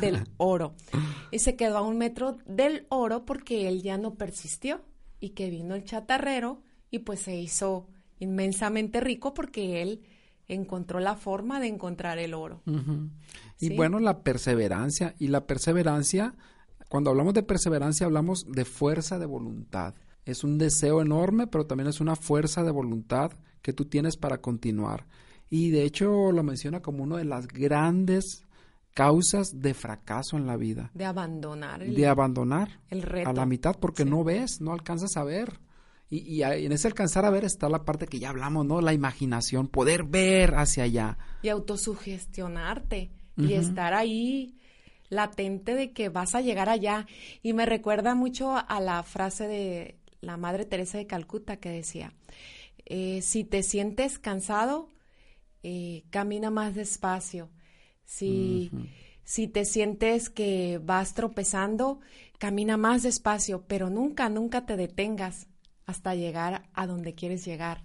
del 0.00 0.24
oro. 0.36 0.74
Y 1.30 1.38
se 1.40 1.56
quedó 1.56 1.78
a 1.78 1.82
un 1.82 1.98
metro 1.98 2.38
del 2.46 2.86
oro 2.88 3.24
porque 3.24 3.68
él 3.68 3.82
ya 3.82 3.98
no 3.98 4.14
persistió 4.14 4.80
y 5.20 5.30
que 5.30 5.50
vino 5.50 5.74
el 5.74 5.84
chatarrero 5.84 6.62
y 6.90 7.00
pues 7.00 7.20
se 7.20 7.36
hizo 7.36 7.88
inmensamente 8.18 9.00
rico 9.00 9.34
porque 9.34 9.82
él 9.82 10.02
encontró 10.48 11.00
la 11.00 11.16
forma 11.16 11.60
de 11.60 11.68
encontrar 11.68 12.18
el 12.18 12.34
oro. 12.34 12.62
Y 13.58 13.68
Sí. 13.68 13.76
bueno, 13.76 13.98
la 14.00 14.22
perseverancia. 14.22 15.14
Y 15.18 15.28
la 15.28 15.46
perseverancia, 15.46 16.34
cuando 16.88 17.10
hablamos 17.10 17.34
de 17.34 17.42
perseverancia, 17.42 18.06
hablamos 18.06 18.44
de 18.50 18.64
fuerza 18.64 19.18
de 19.18 19.26
voluntad. 19.26 19.94
Es 20.24 20.44
un 20.44 20.58
deseo 20.58 21.02
enorme, 21.02 21.46
pero 21.46 21.66
también 21.66 21.88
es 21.88 22.00
una 22.00 22.16
fuerza 22.16 22.62
de 22.62 22.70
voluntad 22.70 23.32
que 23.62 23.72
tú 23.72 23.84
tienes 23.84 24.16
para 24.16 24.38
continuar. 24.38 25.06
Y 25.50 25.70
de 25.70 25.84
hecho 25.84 26.32
lo 26.32 26.42
menciona 26.42 26.80
como 26.80 27.02
una 27.02 27.16
de 27.18 27.24
las 27.24 27.46
grandes 27.46 28.44
causas 28.94 29.60
de 29.60 29.74
fracaso 29.74 30.36
en 30.36 30.46
la 30.46 30.56
vida. 30.56 30.90
De 30.94 31.04
abandonar 31.04 31.82
el, 31.82 31.94
De 31.94 32.06
abandonar 32.06 32.80
el 32.90 33.02
reto. 33.02 33.28
a 33.30 33.32
la 33.32 33.44
mitad 33.46 33.76
porque 33.78 34.04
Sí. 34.04 34.10
no 34.10 34.22
ves, 34.24 34.60
no 34.60 34.72
alcanzas 34.72 35.16
a 35.16 35.24
ver. 35.24 35.60
Y, 36.10 36.42
en 36.42 36.70
ese 36.70 36.86
alcanzar 36.86 37.24
a 37.24 37.30
ver 37.30 37.44
está 37.44 37.68
la 37.68 37.84
parte 37.84 38.06
que 38.06 38.20
ya 38.20 38.28
hablamos, 38.30 38.64
¿no? 38.66 38.80
La 38.80 38.92
imaginación, 38.92 39.66
poder 39.68 40.04
ver 40.04 40.54
hacia 40.54 40.84
allá. 40.84 41.18
y 41.42 41.48
autosugestionarte 41.48 43.10
y 43.36 43.54
estar 43.54 43.94
ahí 43.94 44.56
latente 45.08 45.74
de 45.74 45.92
que 45.92 46.08
vas 46.08 46.34
a 46.34 46.40
llegar 46.40 46.68
allá. 46.68 47.06
Y 47.42 47.52
me 47.52 47.66
recuerda 47.66 48.14
mucho 48.14 48.54
a 48.56 48.80
la 48.80 49.02
frase 49.02 49.48
de 49.48 49.98
la 50.24 50.36
Madre 50.36 50.64
Teresa 50.64 50.98
de 50.98 51.06
Calcuta 51.06 51.56
que 51.58 51.70
decía, 51.70 52.12
eh, 52.86 53.22
si 53.22 53.44
te 53.44 53.62
sientes 53.62 54.18
cansado, 54.18 54.88
eh, 55.62 56.04
camina 56.10 56.50
más 56.50 56.74
despacio. 56.74 57.50
Si, 58.04 58.70
si 59.24 59.48
te 59.48 59.64
sientes 59.64 60.28
que 60.28 60.78
vas 60.82 61.14
tropezando, 61.14 62.00
camina 62.38 62.76
más 62.76 63.02
despacio, 63.02 63.64
pero 63.66 63.88
nunca, 63.88 64.28
nunca 64.28 64.66
te 64.66 64.76
detengas 64.76 65.46
hasta 65.86 66.14
llegar 66.14 66.68
a 66.74 66.86
donde 66.86 67.14
quieres 67.14 67.44
llegar. 67.44 67.84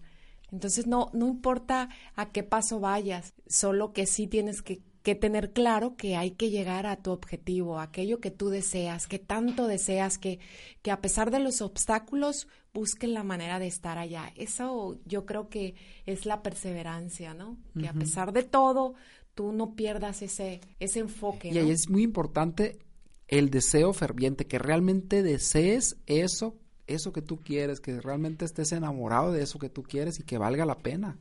Entonces 0.52 0.88
no, 0.88 1.10
no 1.14 1.28
importa 1.28 1.90
a 2.16 2.32
qué 2.32 2.44
paso 2.44 2.80
vayas, 2.80 3.34
solo 3.48 3.94
que 3.94 4.06
sí 4.06 4.28
tienes 4.28 4.62
que, 4.62 4.82
que 5.04 5.16
tener 5.16 5.54
claro 5.54 5.96
que 5.96 6.16
hay 6.16 6.32
que 6.32 6.50
llegar 6.50 6.86
a 6.86 6.98
tu 6.98 7.12
objetivo, 7.12 7.80
aquello 7.80 8.20
que 8.20 8.32
tú 8.32 8.50
deseas, 8.50 9.08
que 9.08 9.20
tanto 9.20 9.68
deseas, 9.68 10.18
que, 10.18 10.40
que 10.82 10.92
a 10.92 11.02
pesar 11.02 11.32
de 11.32 11.40
los 11.40 11.62
obstáculos 11.62 12.48
busques 12.74 13.10
la 13.10 13.24
manera 13.24 13.60
de 13.60 13.68
estar 13.68 13.98
allá. 13.98 14.32
Eso 14.36 15.00
yo 15.06 15.26
creo 15.26 15.50
que 15.50 15.76
es 16.06 16.26
la 16.26 16.44
perseverancia, 16.44 17.34
¿no? 17.34 17.58
Que 17.80 17.88
a 17.88 17.94
pesar 17.94 18.34
de 18.34 18.44
todo, 18.44 18.94
tú 19.34 19.52
no 19.52 19.76
pierdas 19.76 20.22
ese, 20.22 20.62
ese 20.80 21.00
enfoque. 21.00 21.48
Y 21.48 21.52
¿no? 21.52 21.62
ahí 21.62 21.72
es 21.72 21.90
muy 21.90 22.04
importante 22.04 22.80
el 23.28 23.50
deseo 23.50 23.94
ferviente, 23.94 24.48
que 24.48 24.60
realmente 24.60 25.24
desees 25.24 25.98
eso, 26.08 26.58
eso 26.88 27.14
que 27.14 27.22
tú 27.22 27.38
quieres, 27.38 27.80
que 27.80 28.02
realmente 28.02 28.46
estés 28.46 28.72
enamorado 28.72 29.32
de 29.32 29.44
eso 29.44 29.60
que 29.60 29.70
tú 29.70 29.84
quieres 29.84 30.20
y 30.20 30.24
que 30.24 30.38
valga 30.38 30.66
la 30.66 30.80
pena. 30.80 31.18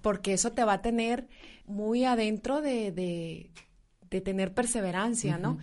Porque 0.00 0.32
eso 0.32 0.52
te 0.52 0.64
va 0.64 0.74
a 0.74 0.82
tener 0.82 1.28
muy 1.66 2.04
adentro 2.04 2.60
de, 2.60 2.92
de, 2.92 4.20
tener 4.20 4.54
perseverancia, 4.54 5.38
¿no? 5.38 5.58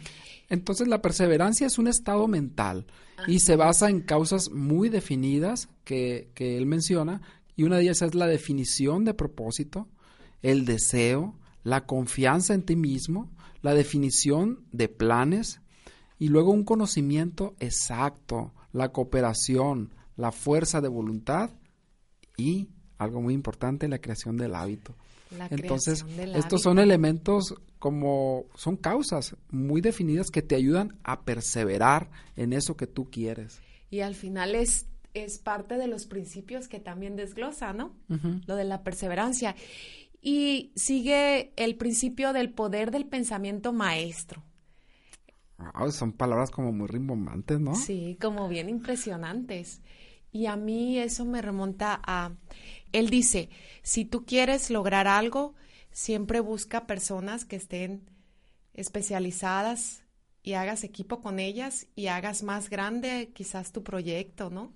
Entonces 0.50 0.88
la 0.88 1.02
perseverancia 1.02 1.66
es 1.66 1.80
un 1.80 1.88
estado 1.88 2.28
mental 2.28 2.86
y 3.28 3.40
se 3.40 3.56
basa 3.56 3.90
en 3.90 4.02
causas 4.02 4.52
muy 4.52 4.90
definidas 4.90 5.68
que, 5.84 6.30
que 6.36 6.58
él 6.58 6.66
menciona 6.68 7.22
y 7.56 7.64
una 7.64 7.78
de 7.78 7.84
ellas 7.84 8.02
es 8.02 8.14
la 8.14 8.28
definición 8.28 9.04
de 9.04 9.14
propósito, 9.14 9.88
el 10.42 10.66
deseo, 10.66 11.40
la 11.64 11.86
confianza 11.86 12.54
en 12.54 12.64
ti 12.64 12.76
mismo, 12.76 13.32
la 13.62 13.74
definición 13.74 14.64
de 14.72 14.90
planes 14.90 15.62
y 16.20 16.28
luego 16.28 16.52
un 16.52 16.64
conocimiento 16.64 17.56
exacto, 17.60 18.54
la 18.72 18.92
cooperación, 18.92 19.94
la 20.16 20.32
fuerza 20.32 20.82
de 20.82 20.88
voluntad 20.88 21.50
y 22.38 22.70
algo 22.98 23.22
muy 23.22 23.34
importante, 23.34 23.88
la 23.88 24.00
creación 24.00 24.38
del 24.38 24.56
hábito. 24.56 24.96
La 25.32 25.48
Entonces, 25.50 26.04
creación 26.04 26.18
del 26.18 26.30
estos 26.36 26.46
hábito. 26.46 26.58
son 26.60 26.80
elementos 26.80 27.56
como, 27.80 28.46
son 28.56 28.78
causas 28.78 29.36
muy 29.52 29.82
definidas 29.82 30.32
que 30.32 30.42
te 30.42 30.56
ayudan 30.56 30.98
a 31.04 31.22
perseverar 31.22 32.10
en 32.36 32.54
eso 32.54 32.78
que 32.78 32.88
tú 32.88 33.10
quieres. 33.10 33.62
Y 33.90 34.00
al 34.02 34.16
final 34.16 34.56
es, 34.56 34.88
es 35.14 35.38
parte 35.40 35.78
de 35.78 35.88
los 35.88 36.06
principios 36.06 36.68
que 36.68 36.80
también 36.80 37.16
desglosa, 37.16 37.74
¿no? 37.74 37.94
Lo 38.48 38.56
de 38.56 38.64
la 38.64 38.84
perseverancia. 38.84 39.56
Y 40.22 40.72
sigue 40.76 41.54
el 41.56 41.76
principio 41.76 42.34
del 42.34 42.50
poder 42.50 42.92
del 42.92 43.06
pensamiento 43.06 43.72
maestro. 43.74 44.44
Son 45.92 46.12
palabras 46.12 46.52
como 46.52 46.72
muy 46.72 46.88
rimbombantes, 46.88 47.60
¿no? 47.60 47.76
Sí, 47.76 48.18
como 48.20 48.50
bien 48.50 48.70
impresionantes. 48.70 49.82
Y 50.32 50.48
a 50.48 50.58
mí 50.58 51.00
eso 51.00 51.24
me 51.24 51.42
remonta 51.42 52.02
a, 52.04 52.32
él 53.00 53.10
dice, 53.10 53.50
si 53.84 54.06
tú 54.06 54.26
quieres 54.26 54.70
lograr 54.70 55.08
algo, 55.08 55.54
siempre 55.92 56.40
busca 56.40 56.88
personas 56.88 57.46
que 57.46 57.56
estén 57.56 58.02
especializadas 58.74 60.04
y 60.44 60.54
hagas 60.54 60.84
equipo 60.84 61.22
con 61.22 61.40
ellas 61.40 61.88
y 61.96 62.08
hagas 62.08 62.44
más 62.44 62.70
grande 62.70 63.32
quizás 63.34 63.72
tu 63.72 63.84
proyecto, 63.84 64.50
¿no? 64.50 64.72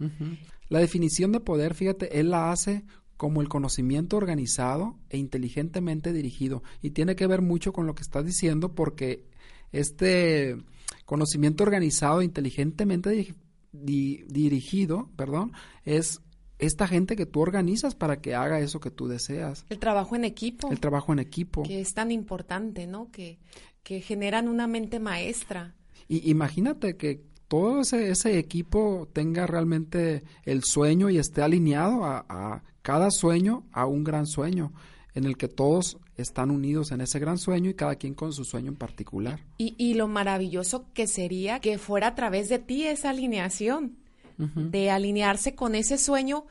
La 0.70 0.80
definición 0.80 1.32
de 1.32 1.40
poder, 1.40 1.76
fíjate, 1.76 2.20
él 2.20 2.32
la 2.32 2.52
hace 2.52 2.84
como 3.18 3.42
el 3.42 3.50
conocimiento 3.50 4.18
organizado 4.18 4.98
e 5.10 5.18
inteligentemente 5.18 6.14
dirigido. 6.14 6.64
Y 6.82 6.92
tiene 6.92 7.16
que 7.16 7.28
ver 7.28 7.42
mucho 7.42 7.74
con 7.74 7.86
lo 7.86 7.94
que 7.94 8.02
estás 8.02 8.26
diciendo 8.26 8.74
porque 8.74 9.26
este 9.72 10.58
conocimiento 11.06 11.64
organizado 11.64 12.22
e 12.22 12.26
inteligentemente 12.26 13.10
diri- 13.12 13.36
di- 13.72 14.24
dirigido, 14.28 15.10
perdón, 15.16 15.52
es 15.86 16.22
esta 16.60 16.88
gente 16.88 17.16
que 17.16 17.26
tú 17.26 17.40
organizas 17.42 17.96
para 17.96 18.22
que 18.22 18.36
haga 18.36 18.60
eso 18.60 18.80
que 18.80 18.92
tú 18.92 19.08
deseas. 19.08 19.66
El 19.70 19.80
trabajo 19.80 20.16
en 20.16 20.26
equipo, 20.26 20.72
El 20.72 20.80
trabajo 20.80 21.12
en 21.14 21.20
equipo. 21.20 21.64
que 21.64 21.82
es 21.82 21.94
tan 21.94 22.12
importante, 22.12 22.86
¿no? 22.86 23.10
Que, 23.12 23.40
que 23.84 24.02
generan 24.02 24.48
una 24.48 24.68
mente 24.68 25.00
maestra. 25.00 25.74
Y 26.08 26.30
imagínate 26.30 26.98
que 26.98 27.24
todo 27.48 27.82
ese, 27.82 28.12
ese 28.12 28.38
equipo 28.38 29.08
tenga 29.14 29.48
realmente 29.48 30.24
el 30.44 30.64
sueño 30.64 31.10
y 31.10 31.18
esté 31.18 31.42
alineado 31.42 32.06
a, 32.06 32.26
a 32.30 32.64
cada 32.82 33.10
sueño 33.10 33.64
a 33.72 33.86
un 33.88 34.04
gran 34.04 34.26
sueño. 34.28 34.72
en 35.16 35.26
el 35.26 35.38
que 35.38 35.48
todos 35.48 35.98
están 36.18 36.52
unidos 36.52 36.92
en 36.92 37.02
ese 37.02 37.18
gran 37.20 37.38
sueño 37.40 37.70
y 37.70 37.74
cada 37.74 37.96
quien 37.96 38.14
con 38.14 38.32
su 38.32 38.44
sueño 38.46 38.70
en 38.70 38.76
particular. 38.76 39.40
Y, 39.58 39.74
y 39.78 39.96
lo 39.96 40.08
maravilloso 40.08 40.86
que 40.94 41.08
sería 41.08 41.60
que 41.60 41.78
fuera 41.78 42.08
a 42.08 42.16
través 42.16 42.48
de 42.48 42.60
ti 42.60 42.84
esa 42.86 43.10
alineación, 43.10 43.98
de 44.40 44.90
alinearse 44.90 45.54
con 45.54 45.76
ese 45.76 45.98
sueño 45.98 46.46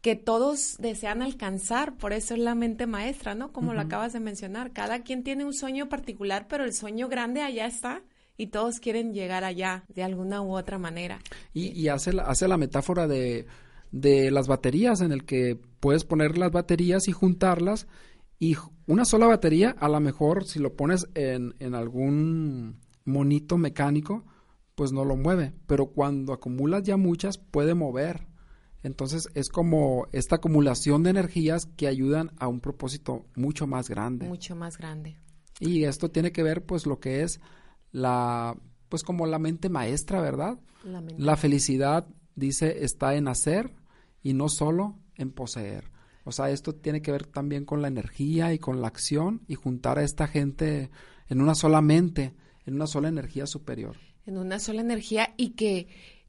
que 0.00 0.16
todos 0.16 0.76
desean 0.78 1.22
alcanzar, 1.22 1.96
por 1.96 2.12
eso 2.12 2.34
es 2.34 2.40
la 2.40 2.54
mente 2.54 2.86
maestra, 2.86 3.34
¿no? 3.34 3.52
Como 3.52 3.72
lo 3.72 3.80
acabas 3.80 4.12
de 4.12 4.20
mencionar, 4.20 4.72
cada 4.72 5.02
quien 5.02 5.22
tiene 5.22 5.44
un 5.44 5.54
sueño 5.54 5.88
particular, 5.88 6.46
pero 6.48 6.64
el 6.64 6.74
sueño 6.74 7.08
grande 7.08 7.40
allá 7.40 7.66
está 7.66 8.02
y 8.36 8.48
todos 8.48 8.80
quieren 8.80 9.14
llegar 9.14 9.44
allá 9.44 9.84
de 9.88 10.02
alguna 10.02 10.42
u 10.42 10.56
otra 10.56 10.78
manera. 10.78 11.20
Y, 11.52 11.68
y 11.68 11.88
hace, 11.88 12.12
la, 12.12 12.24
hace 12.24 12.48
la 12.48 12.58
metáfora 12.58 13.06
de, 13.06 13.46
de 13.92 14.30
las 14.30 14.48
baterías, 14.48 15.00
en 15.00 15.12
el 15.12 15.24
que 15.24 15.58
puedes 15.80 16.04
poner 16.04 16.36
las 16.36 16.50
baterías 16.50 17.08
y 17.08 17.12
juntarlas 17.12 17.86
y 18.38 18.56
una 18.86 19.04
sola 19.04 19.26
batería, 19.26 19.74
a 19.78 19.88
lo 19.88 20.00
mejor 20.00 20.44
si 20.44 20.58
lo 20.58 20.74
pones 20.74 21.06
en, 21.14 21.54
en 21.60 21.74
algún 21.74 22.80
monito 23.04 23.56
mecánico, 23.56 24.24
pues 24.74 24.92
no 24.92 25.04
lo 25.04 25.16
mueve, 25.16 25.52
pero 25.66 25.86
cuando 25.86 26.32
acumulas 26.32 26.82
ya 26.82 26.96
muchas 26.96 27.38
puede 27.38 27.74
mover. 27.74 28.26
Entonces 28.82 29.28
es 29.34 29.48
como 29.48 30.08
esta 30.12 30.36
acumulación 30.36 31.02
de 31.02 31.10
energías 31.10 31.66
que 31.66 31.86
ayudan 31.86 32.32
a 32.38 32.48
un 32.48 32.60
propósito 32.60 33.24
mucho 33.34 33.66
más 33.66 33.88
grande. 33.88 34.28
Mucho 34.28 34.56
más 34.56 34.76
grande. 34.76 35.18
Y 35.60 35.84
esto 35.84 36.10
tiene 36.10 36.32
que 36.32 36.42
ver 36.42 36.66
pues 36.66 36.86
lo 36.86 37.00
que 37.00 37.22
es 37.22 37.40
la 37.92 38.56
pues 38.88 39.02
como 39.02 39.26
la 39.26 39.38
mente 39.38 39.68
maestra, 39.68 40.20
¿verdad? 40.20 40.58
La, 40.84 41.00
mente. 41.00 41.22
la 41.22 41.36
felicidad 41.36 42.06
dice 42.34 42.84
está 42.84 43.14
en 43.14 43.28
hacer 43.28 43.74
y 44.22 44.34
no 44.34 44.48
solo 44.48 44.98
en 45.14 45.30
poseer. 45.30 45.90
O 46.24 46.32
sea, 46.32 46.50
esto 46.50 46.74
tiene 46.74 47.00
que 47.00 47.12
ver 47.12 47.26
también 47.26 47.64
con 47.64 47.80
la 47.80 47.88
energía 47.88 48.52
y 48.52 48.58
con 48.58 48.80
la 48.80 48.88
acción 48.88 49.42
y 49.46 49.54
juntar 49.54 49.98
a 49.98 50.02
esta 50.02 50.26
gente 50.26 50.90
en 51.28 51.40
una 51.40 51.54
sola 51.54 51.80
mente, 51.80 52.34
en 52.66 52.74
una 52.74 52.86
sola 52.86 53.08
energía 53.08 53.46
superior 53.46 53.96
en 54.26 54.38
una 54.38 54.58
sola 54.58 54.80
energía 54.80 55.34
y 55.36 55.50
que 55.50 55.88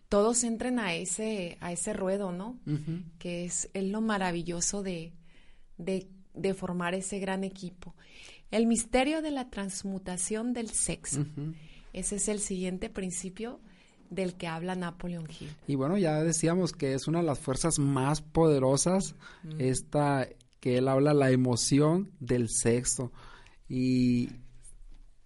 todos 0.10 0.44
entren 0.44 0.80
a 0.80 0.94
ese, 0.94 1.58
a 1.62 1.72
ese 1.72 1.94
ruedo, 1.94 2.32
¿no? 2.32 2.60
Que 3.20 3.46
es, 3.46 3.70
es, 3.74 3.84
lo 3.86 4.02
maravilloso 4.02 4.84
de, 4.84 5.14
de, 5.78 6.08
de, 6.34 6.54
formar 6.54 6.94
ese 6.94 7.20
gran 7.20 7.44
equipo. 7.44 7.96
El 8.52 8.68
misterio 8.68 9.22
de 9.22 9.32
la 9.32 9.50
transmutación 9.50 10.54
del 10.54 10.70
sexo. 10.70 11.26
Ese 11.94 12.18
es 12.18 12.28
el 12.28 12.40
siguiente 12.40 12.90
principio 12.90 13.60
del 14.10 14.36
que 14.36 14.48
habla 14.48 14.76
Napoleon 14.76 15.28
Hill. 15.28 15.50
Y 15.68 15.76
bueno, 15.76 15.98
ya 15.98 16.24
decíamos 16.24 16.72
que 16.72 16.94
es 16.94 17.08
una 17.08 17.20
de 17.20 17.26
las 17.26 17.40
fuerzas 17.40 17.80
más 17.80 18.22
poderosas, 18.22 19.16
esta 19.58 20.28
que 20.60 20.78
él 20.78 20.88
habla, 20.88 21.14
la 21.14 21.32
emoción 21.32 22.12
del 22.20 22.50
sexo. 22.50 23.12
Y 23.68 24.30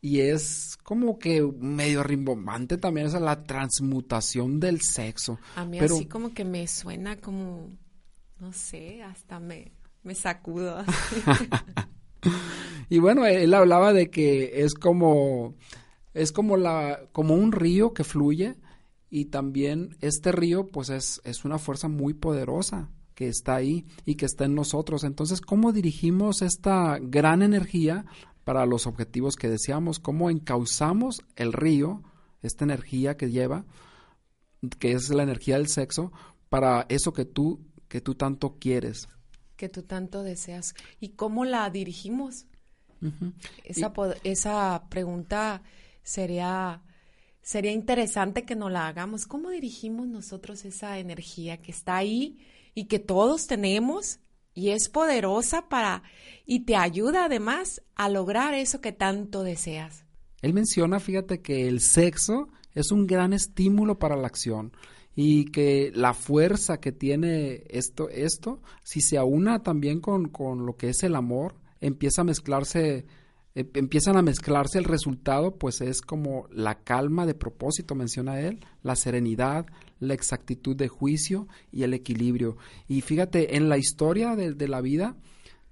y 0.02 0.22
es 0.22 0.78
como 0.84 1.20
que 1.20 1.42
medio 1.42 2.04
rimbombante 2.04 2.78
también 2.78 3.08
esa 3.08 3.20
la 3.20 3.44
transmutación 3.44 4.60
del 4.60 4.82
sexo. 4.82 5.40
A 5.56 5.66
mí 5.66 5.80
así 5.80 6.06
como 6.06 6.34
que 6.34 6.46
me 6.46 6.68
suena 6.68 7.18
como, 7.18 7.70
no 8.40 8.54
sé, 8.54 9.04
hasta 9.04 9.40
me, 9.40 9.74
me 10.04 10.16
sacudo. 10.16 10.84
y 12.90 13.00
bueno, 13.00 13.26
él 13.26 13.54
hablaba 13.54 13.92
de 13.92 14.10
que 14.10 14.64
es 14.64 14.74
como, 14.74 15.56
es 16.14 16.32
como 16.32 16.56
la, 16.56 17.02
como 17.12 17.36
un 17.36 17.52
río 17.52 17.94
que 17.94 18.06
fluye 18.06 18.56
y 19.10 19.26
también 19.26 19.98
este 20.02 20.32
río 20.32 20.68
pues 20.68 20.90
es, 20.90 21.20
es 21.26 21.44
una 21.44 21.58
fuerza 21.58 21.88
muy 21.88 22.14
poderosa 22.14 22.90
que 23.20 23.28
está 23.28 23.56
ahí 23.56 23.86
y 24.06 24.16
que 24.16 24.26
está 24.26 24.46
en 24.46 24.56
nosotros. 24.56 25.04
Entonces, 25.04 25.42
¿cómo 25.42 25.74
dirigimos 25.74 26.42
esta 26.42 26.98
gran 27.02 27.42
energía 27.42 28.06
para 28.46 28.66
los 28.66 28.88
objetivos 28.88 29.36
que 29.36 29.50
deseamos, 29.50 30.00
cómo 30.00 30.30
encauzamos 30.30 31.22
el 31.36 31.52
río, 31.52 32.02
esta 32.42 32.64
energía 32.64 33.18
que 33.18 33.30
lleva, 33.30 33.66
que 34.80 34.94
es 34.94 35.10
la 35.10 35.24
energía 35.24 35.58
del 35.58 35.68
sexo, 35.68 36.14
para 36.48 36.86
eso 36.88 37.12
que 37.12 37.26
tú, 37.26 37.60
que 37.90 38.00
tú 38.00 38.16
tanto 38.16 38.56
quieres. 38.58 39.10
Que 39.58 39.68
tú 39.68 39.84
tanto 39.84 40.24
deseas. 40.24 40.74
¿Y 41.02 41.10
cómo 41.10 41.44
la 41.44 41.70
dirigimos? 41.70 42.46
esa, 43.66 43.92
esa 44.24 44.86
pregunta 44.88 45.62
sería, 46.04 46.84
sería 47.42 47.74
interesante 47.74 48.46
que 48.46 48.56
nos 48.56 48.72
la 48.72 48.88
hagamos. 48.88 49.28
¿Cómo 49.28 49.50
dirigimos 49.50 50.08
nosotros 50.08 50.64
esa 50.64 51.00
energía 51.00 51.58
que 51.58 51.74
está 51.74 51.98
ahí 51.98 52.40
y 52.80 52.86
que 52.86 53.00
todos 53.00 53.46
tenemos 53.46 54.22
y 54.54 54.70
es 54.70 54.88
poderosa 54.88 55.68
para 55.68 56.02
y 56.46 56.62
te 56.62 56.78
ayuda 56.78 57.26
además 57.26 57.82
a 57.96 58.08
lograr 58.08 58.54
eso 58.54 58.80
que 58.80 58.94
tanto 58.94 59.44
deseas. 59.44 60.06
Él 60.42 60.54
menciona, 60.54 61.02
fíjate, 61.02 61.42
que 61.42 61.68
el 61.68 61.82
sexo 61.82 62.48
es 62.74 62.94
un 62.94 63.06
gran 63.06 63.34
estímulo 63.34 64.00
para 64.00 64.16
la 64.16 64.28
acción 64.28 64.72
y 65.14 65.52
que 65.52 65.92
la 65.94 66.14
fuerza 66.14 66.80
que 66.80 66.94
tiene 66.94 67.64
esto, 67.68 68.08
esto 68.08 68.62
si 68.86 69.02
se 69.02 69.18
aúna 69.18 69.62
también 69.62 70.00
con, 70.00 70.30
con 70.30 70.66
lo 70.66 70.78
que 70.78 70.88
es 70.88 71.04
el 71.04 71.16
amor, 71.16 71.56
empieza 71.82 72.22
a 72.22 72.24
mezclarse 72.24 73.06
eh, 73.56 73.70
empiezan 73.74 74.16
a 74.16 74.22
mezclarse 74.22 74.78
el 74.78 74.86
resultado, 74.86 75.58
pues 75.58 75.82
es 75.82 76.02
como 76.02 76.48
la 76.50 76.84
calma 76.84 77.26
de 77.26 77.34
propósito, 77.34 77.94
menciona 77.94 78.40
él, 78.40 78.66
la 78.84 78.96
serenidad, 78.96 79.66
la 80.00 80.14
exactitud 80.14 80.76
de 80.76 80.88
juicio 80.88 81.48
y 81.72 81.84
el 81.84 81.94
equilibrio. 81.94 82.58
Y 82.88 83.02
fíjate, 83.02 83.56
en 83.56 83.70
la 83.70 83.78
historia 83.78 84.36
de, 84.36 84.68
la 84.68 84.82
vida, 84.82 85.16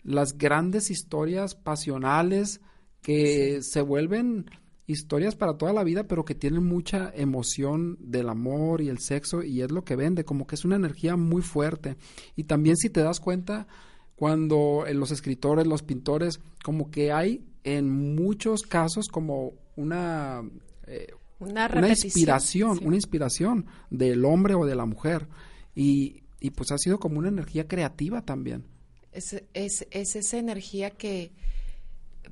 las 0.03 0.37
grandes 0.37 0.91
historias 0.91 1.55
pasionales 1.55 2.61
que 3.01 3.59
se 3.61 3.81
vuelven 3.81 4.49
historias 4.85 5.35
para 5.35 5.57
toda 5.57 5.73
la 5.73 5.83
vida, 5.83 6.07
pero 6.07 6.23
que 6.23 6.35
tienen 6.35 6.63
mucha 6.63 7.11
emoción 7.13 7.97
del 7.99 8.29
amor 8.29 8.81
y 8.81 8.89
el 8.89 8.99
sexo, 8.99 9.43
y 9.43 9.61
es 9.61 9.71
lo 9.71 9.83
que 9.83 9.95
vende, 9.95 10.23
como 10.23 10.47
que 10.47 10.55
es 10.55 10.65
una 10.65 10.77
energía 10.77 11.15
muy 11.15 11.41
fuerte. 11.41 11.97
Y 12.35 12.45
también 12.45 12.77
si 12.77 12.89
te 12.89 13.01
das 13.01 13.19
cuenta, 13.19 13.67
cuando 14.15 14.85
en 14.87 14.99
los 14.99 15.11
escritores, 15.11 15.67
los 15.67 15.83
pintores, 15.83 16.39
como 16.63 16.89
que 16.89 17.11
hay 17.11 17.45
en 17.63 18.15
muchos 18.15 18.63
casos 18.63 19.09
como 19.09 19.53
una, 19.75 20.41
eh, 20.87 21.07
una, 21.39 21.69
inspiración, 21.89 22.80
una 22.84 22.95
inspiración 22.95 23.65
del 23.89 24.26
hombre 24.26 24.56
o 24.56 24.65
de 24.65 24.76
la 24.76 24.86
mujer. 24.86 25.28
Y, 25.76 26.23
y, 26.39 26.52
pues 26.52 26.71
ha 26.71 26.78
sido 26.78 27.00
como 27.00 27.19
una 27.19 27.30
energía 27.30 27.67
creativa 27.67 28.21
también. 28.21 28.65
Es, 29.12 29.43
es, 29.54 29.88
es 29.91 30.15
esa 30.15 30.38
energía 30.38 30.91
que, 30.91 31.32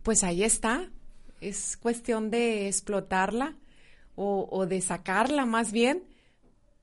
pues 0.03 0.23
ahí 0.23 0.43
está. 0.43 0.89
Es 1.41 1.77
cuestión 1.77 2.31
de 2.31 2.67
explotarla 2.67 3.55
o, 4.15 4.47
o 4.49 4.65
de 4.65 4.81
sacarla 4.81 5.45
más 5.45 5.71
bien 5.71 6.03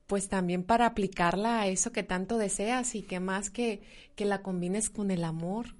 pues 0.07 0.29
también 0.29 0.63
para 0.63 0.85
aplicarla 0.85 1.61
a 1.61 1.67
eso 1.67 1.91
que 1.91 2.03
tanto 2.03 2.37
deseas 2.37 2.95
y 2.95 3.01
que 3.01 3.19
más 3.19 3.49
que, 3.49 3.81
que 4.15 4.25
la 4.25 4.41
combines 4.41 4.89
con 4.89 5.11
el 5.11 5.23
amor, 5.23 5.75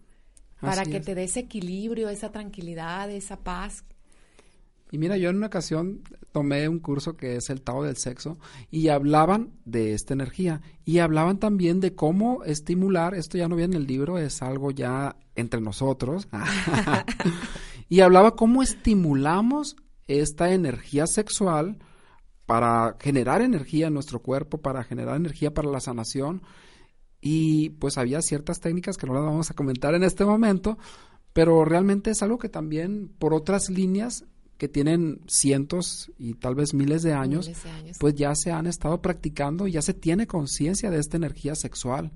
para 0.59 0.85
que 0.85 1.01
te 1.01 1.13
dé 1.13 1.25
ese 1.25 1.41
equilibrio, 1.41 2.09
esa 2.09 2.31
tranquilidad, 2.31 3.11
esa 3.11 3.37
paz. 3.37 3.83
Y 4.93 4.99
mira, 4.99 5.17
yo 5.17 5.31
en 5.31 5.37
una 5.37 5.47
ocasión 5.47 6.03
tomé 6.31 6.69
un 6.69 6.77
curso 6.77 7.17
que 7.17 7.35
es 7.35 7.49
el 7.49 7.63
Tao 7.63 7.81
del 7.81 7.97
Sexo 7.97 8.37
y 8.69 8.89
hablaban 8.89 9.53
de 9.65 9.95
esta 9.95 10.13
energía. 10.13 10.61
Y 10.85 10.99
hablaban 10.99 11.39
también 11.39 11.79
de 11.79 11.95
cómo 11.95 12.43
estimular, 12.43 13.15
esto 13.15 13.39
ya 13.39 13.47
no 13.47 13.55
viene 13.55 13.75
en 13.75 13.81
el 13.81 13.87
libro, 13.87 14.19
es 14.19 14.43
algo 14.43 14.69
ya 14.69 15.15
entre 15.33 15.61
nosotros, 15.61 16.27
y 17.89 18.01
hablaba 18.01 18.35
cómo 18.35 18.61
estimulamos 18.61 19.77
esta 20.05 20.53
energía 20.53 21.07
sexual 21.07 21.79
para 22.45 22.95
generar 22.99 23.41
energía 23.41 23.87
en 23.87 23.95
nuestro 23.95 24.21
cuerpo, 24.21 24.61
para 24.61 24.83
generar 24.83 25.15
energía 25.15 25.55
para 25.55 25.71
la 25.71 25.79
sanación. 25.79 26.43
Y 27.19 27.71
pues 27.71 27.97
había 27.97 28.21
ciertas 28.21 28.59
técnicas 28.59 28.97
que 28.97 29.07
no 29.07 29.15
las 29.15 29.23
vamos 29.23 29.49
a 29.49 29.55
comentar 29.55 29.95
en 29.95 30.03
este 30.03 30.23
momento, 30.23 30.77
pero 31.33 31.65
realmente 31.65 32.11
es 32.11 32.21
algo 32.21 32.37
que 32.37 32.49
también 32.49 33.11
por 33.17 33.33
otras 33.33 33.71
líneas 33.71 34.25
que 34.57 34.67
tienen 34.67 35.21
cientos 35.27 36.11
y 36.17 36.35
tal 36.35 36.55
vez 36.55 36.73
miles 36.73 37.03
de 37.03 37.13
años, 37.13 37.51
pues 37.99 38.15
ya 38.15 38.35
se 38.35 38.51
han 38.51 38.67
estado 38.67 39.01
practicando 39.01 39.67
y 39.67 39.73
ya 39.73 39.81
se 39.81 39.93
tiene 39.93 40.27
conciencia 40.27 40.89
de 40.89 40.99
esta 40.99 41.17
energía 41.17 41.55
sexual. 41.55 42.11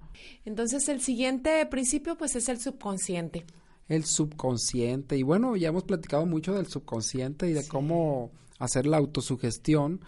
Entonces 0.45 0.87
el 0.89 1.01
siguiente 1.01 1.65
principio 1.65 2.17
pues 2.17 2.35
es 2.35 2.49
el 2.49 2.59
subconsciente. 2.59 3.45
El 3.87 4.05
subconsciente 4.05 5.17
y 5.17 5.23
bueno, 5.23 5.55
ya 5.55 5.69
hemos 5.69 5.83
platicado 5.83 6.25
mucho 6.25 6.53
del 6.53 6.67
subconsciente 6.67 7.49
y 7.49 7.53
de 7.53 7.67
cómo 7.67 8.31
hacer 8.59 8.85
la 8.85 8.97
autosugestión 8.97 10.01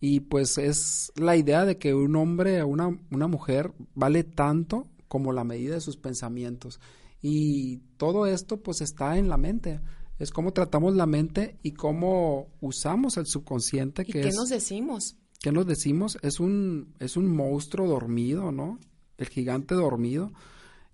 y 0.00 0.20
pues 0.20 0.58
es 0.58 1.12
la 1.16 1.36
idea 1.36 1.64
de 1.64 1.78
que 1.78 1.94
un 1.94 2.16
hombre 2.16 2.62
o 2.62 2.68
una, 2.68 2.98
una 3.10 3.26
mujer 3.26 3.72
vale 3.94 4.24
tanto 4.24 4.88
como 5.08 5.32
la 5.32 5.44
medida 5.44 5.74
de 5.74 5.80
sus 5.80 5.96
pensamientos. 5.96 6.80
Y 7.22 7.78
todo 7.96 8.26
esto 8.26 8.62
pues 8.62 8.80
está 8.80 9.18
en 9.18 9.28
la 9.28 9.36
mente. 9.36 9.80
Es 10.18 10.30
cómo 10.30 10.52
tratamos 10.52 10.94
la 10.94 11.06
mente 11.06 11.58
y 11.62 11.72
cómo 11.72 12.48
usamos 12.60 13.16
el 13.16 13.26
subconsciente. 13.26 14.02
¿Y 14.06 14.12
que 14.12 14.20
qué 14.22 14.32
nos 14.32 14.48
decimos? 14.48 15.16
¿Qué 15.40 15.52
nos 15.52 15.66
decimos? 15.66 16.18
Es 16.22 16.40
un, 16.40 16.94
es 16.98 17.16
un 17.16 17.34
monstruo 17.34 17.86
dormido, 17.86 18.50
¿no? 18.52 18.78
El 19.18 19.28
gigante 19.28 19.74
dormido. 19.74 20.32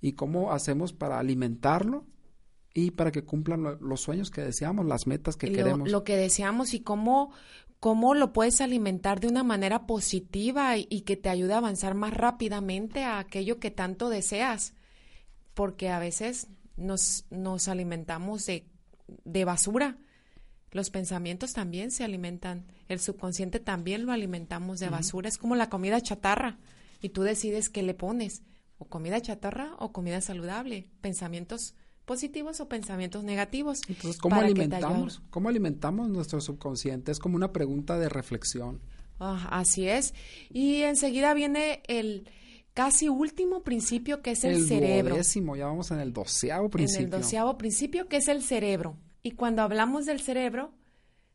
¿Y 0.00 0.12
cómo 0.12 0.52
hacemos 0.52 0.92
para 0.92 1.20
alimentarlo 1.20 2.04
y 2.74 2.92
para 2.92 3.12
que 3.12 3.24
cumplan 3.24 3.78
los 3.80 4.00
sueños 4.00 4.30
que 4.30 4.40
deseamos, 4.40 4.86
las 4.86 5.06
metas 5.06 5.36
que 5.36 5.52
queremos. 5.52 5.90
Lo 5.90 6.04
que 6.04 6.16
deseamos 6.16 6.74
y 6.74 6.80
cómo, 6.80 7.30
cómo 7.80 8.14
lo 8.14 8.32
puedes 8.32 8.60
alimentar 8.60 9.20
de 9.20 9.28
una 9.28 9.42
manera 9.42 9.86
positiva 9.86 10.76
y, 10.78 11.02
que 11.02 11.16
te 11.16 11.28
ayude 11.28 11.52
a 11.52 11.58
avanzar 11.58 11.94
más 11.94 12.14
rápidamente 12.14 13.04
a 13.04 13.18
aquello 13.18 13.58
que 13.58 13.70
tanto 13.70 14.08
deseas. 14.08 14.74
Porque 15.54 15.90
a 15.90 15.98
veces 15.98 16.48
nos, 16.76 17.26
nos 17.30 17.68
alimentamos 17.68 18.46
de, 18.46 18.71
de 19.24 19.44
basura. 19.44 19.98
Los 20.70 20.90
pensamientos 20.90 21.52
también 21.52 21.90
se 21.90 22.04
alimentan, 22.04 22.66
el 22.88 22.98
subconsciente 22.98 23.60
también 23.60 24.06
lo 24.06 24.12
alimentamos 24.12 24.80
de 24.80 24.88
basura, 24.88 25.28
es 25.28 25.36
como 25.36 25.54
la 25.54 25.68
comida 25.68 26.00
chatarra 26.00 26.58
y 27.00 27.10
tú 27.10 27.22
decides 27.22 27.68
qué 27.68 27.82
le 27.82 27.92
pones, 27.92 28.42
o 28.78 28.86
comida 28.86 29.20
chatarra 29.20 29.74
o 29.78 29.92
comida 29.92 30.20
saludable, 30.20 30.88
pensamientos 31.02 31.74
positivos 32.04 32.60
o 32.60 32.68
pensamientos 32.68 33.22
negativos. 33.22 33.82
Entonces, 33.88 34.20
¿cómo 34.20 34.40
alimentamos? 34.40 35.22
¿Cómo 35.30 35.48
alimentamos 35.48 36.08
nuestro 36.08 36.40
subconsciente? 36.40 37.12
Es 37.12 37.18
como 37.18 37.36
una 37.36 37.52
pregunta 37.52 37.98
de 37.98 38.08
reflexión. 38.08 38.80
Ah, 39.20 39.48
así 39.50 39.88
es. 39.88 40.14
Y 40.50 40.82
enseguida 40.82 41.32
viene 41.34 41.82
el 41.86 42.28
casi 42.74 43.08
último 43.08 43.62
principio 43.62 44.22
que 44.22 44.32
es 44.32 44.44
el, 44.44 44.66
cerebro. 44.66 45.16
Décimo, 45.16 45.56
ya 45.56 45.66
vamos 45.66 45.90
en 45.90 46.00
el 46.00 46.12
doceavo 46.12 46.70
principio. 46.70 47.06
En 47.06 47.12
el 47.14 47.20
doceavo 47.20 47.58
principio 47.58 48.08
que 48.08 48.18
es 48.18 48.28
el 48.28 48.42
cerebro. 48.42 48.96
Y 49.22 49.32
cuando 49.32 49.62
hablamos 49.62 50.06
del 50.06 50.20
cerebro... 50.20 50.72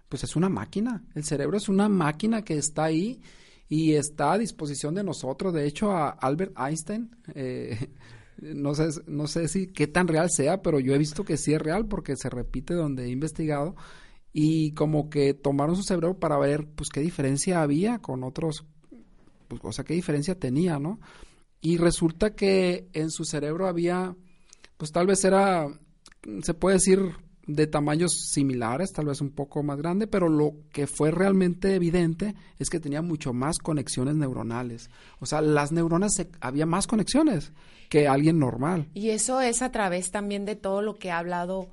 Pues 0.10 0.24
es 0.24 0.36
una 0.36 0.50
máquina. 0.50 1.04
El 1.16 1.24
cerebro 1.24 1.58
es 1.58 1.70
una 1.70 1.90
máquina 1.90 2.44
que 2.44 2.58
está 2.58 2.86
ahí 2.86 3.22
y 3.68 3.94
está 3.94 4.34
a 4.34 4.38
disposición 4.38 4.96
de 4.96 5.04
nosotros. 5.04 5.54
De 5.54 5.66
hecho, 5.66 5.92
a 5.92 6.10
Albert 6.10 6.54
Einstein 6.58 7.16
eh, 7.36 7.90
no 8.42 8.76
sé, 8.76 8.90
no 9.08 9.28
sé 9.28 9.48
si 9.48 9.68
qué 9.68 9.88
tan 9.88 10.08
real 10.08 10.30
sea, 10.30 10.62
pero 10.62 10.80
yo 10.80 10.94
he 10.94 10.98
visto 10.98 11.24
que 11.24 11.38
sí 11.38 11.54
es 11.54 11.62
real 11.62 11.88
porque 11.88 12.16
se 12.16 12.30
repite 12.30 12.74
donde 12.74 13.06
he 13.06 13.10
investigado 13.10 13.76
y 14.34 14.74
como 14.74 15.10
que 15.10 15.34
tomaron 15.34 15.76
su 15.76 15.84
cerebro 15.84 16.20
para 16.20 16.38
ver 16.38 16.68
pues 16.68 16.90
qué 16.90 17.00
diferencia 17.00 17.62
había 17.62 18.00
con 18.00 18.24
otros, 18.24 18.66
pues, 19.48 19.62
o 19.64 19.72
sea, 19.72 19.84
qué 19.84 19.94
diferencia 19.94 20.36
tenía, 20.36 20.80
¿no? 20.80 21.00
Y 21.62 21.78
resulta 21.78 22.36
que 22.36 22.88
en 22.94 23.10
su 23.10 23.26
cerebro 23.26 23.68
había, 23.68 24.16
pues 24.78 24.92
tal 24.92 25.08
vez 25.08 25.24
era, 25.26 25.68
se 26.44 26.54
puede 26.54 26.76
decir, 26.76 27.00
de 27.48 27.66
tamaños 27.66 28.12
similares, 28.30 28.92
tal 28.92 29.06
vez 29.06 29.22
un 29.22 29.32
poco 29.32 29.64
más 29.64 29.78
grande, 29.78 30.06
pero 30.06 30.28
lo 30.28 30.52
que 30.72 30.86
fue 30.86 31.12
realmente 31.12 31.76
evidente 31.76 32.36
es 32.60 32.70
que 32.70 32.82
tenía 32.82 33.02
mucho 33.02 33.34
más 33.34 33.58
conexiones 33.58 34.16
neuronales. 34.16 34.90
O 35.20 35.26
sea, 35.26 35.42
las 35.42 35.72
neuronas, 35.72 36.22
había 36.42 36.66
más 36.66 36.88
conexiones 36.88 37.54
que 37.90 38.08
alguien 38.08 38.38
normal. 38.38 38.90
Y 38.94 39.10
eso 39.10 39.40
es 39.40 39.62
a 39.62 39.72
través 39.72 40.12
también 40.12 40.44
de 40.44 40.58
todo 40.58 40.82
lo 40.82 41.00
que 41.00 41.10
ha 41.10 41.20
hablado 41.20 41.70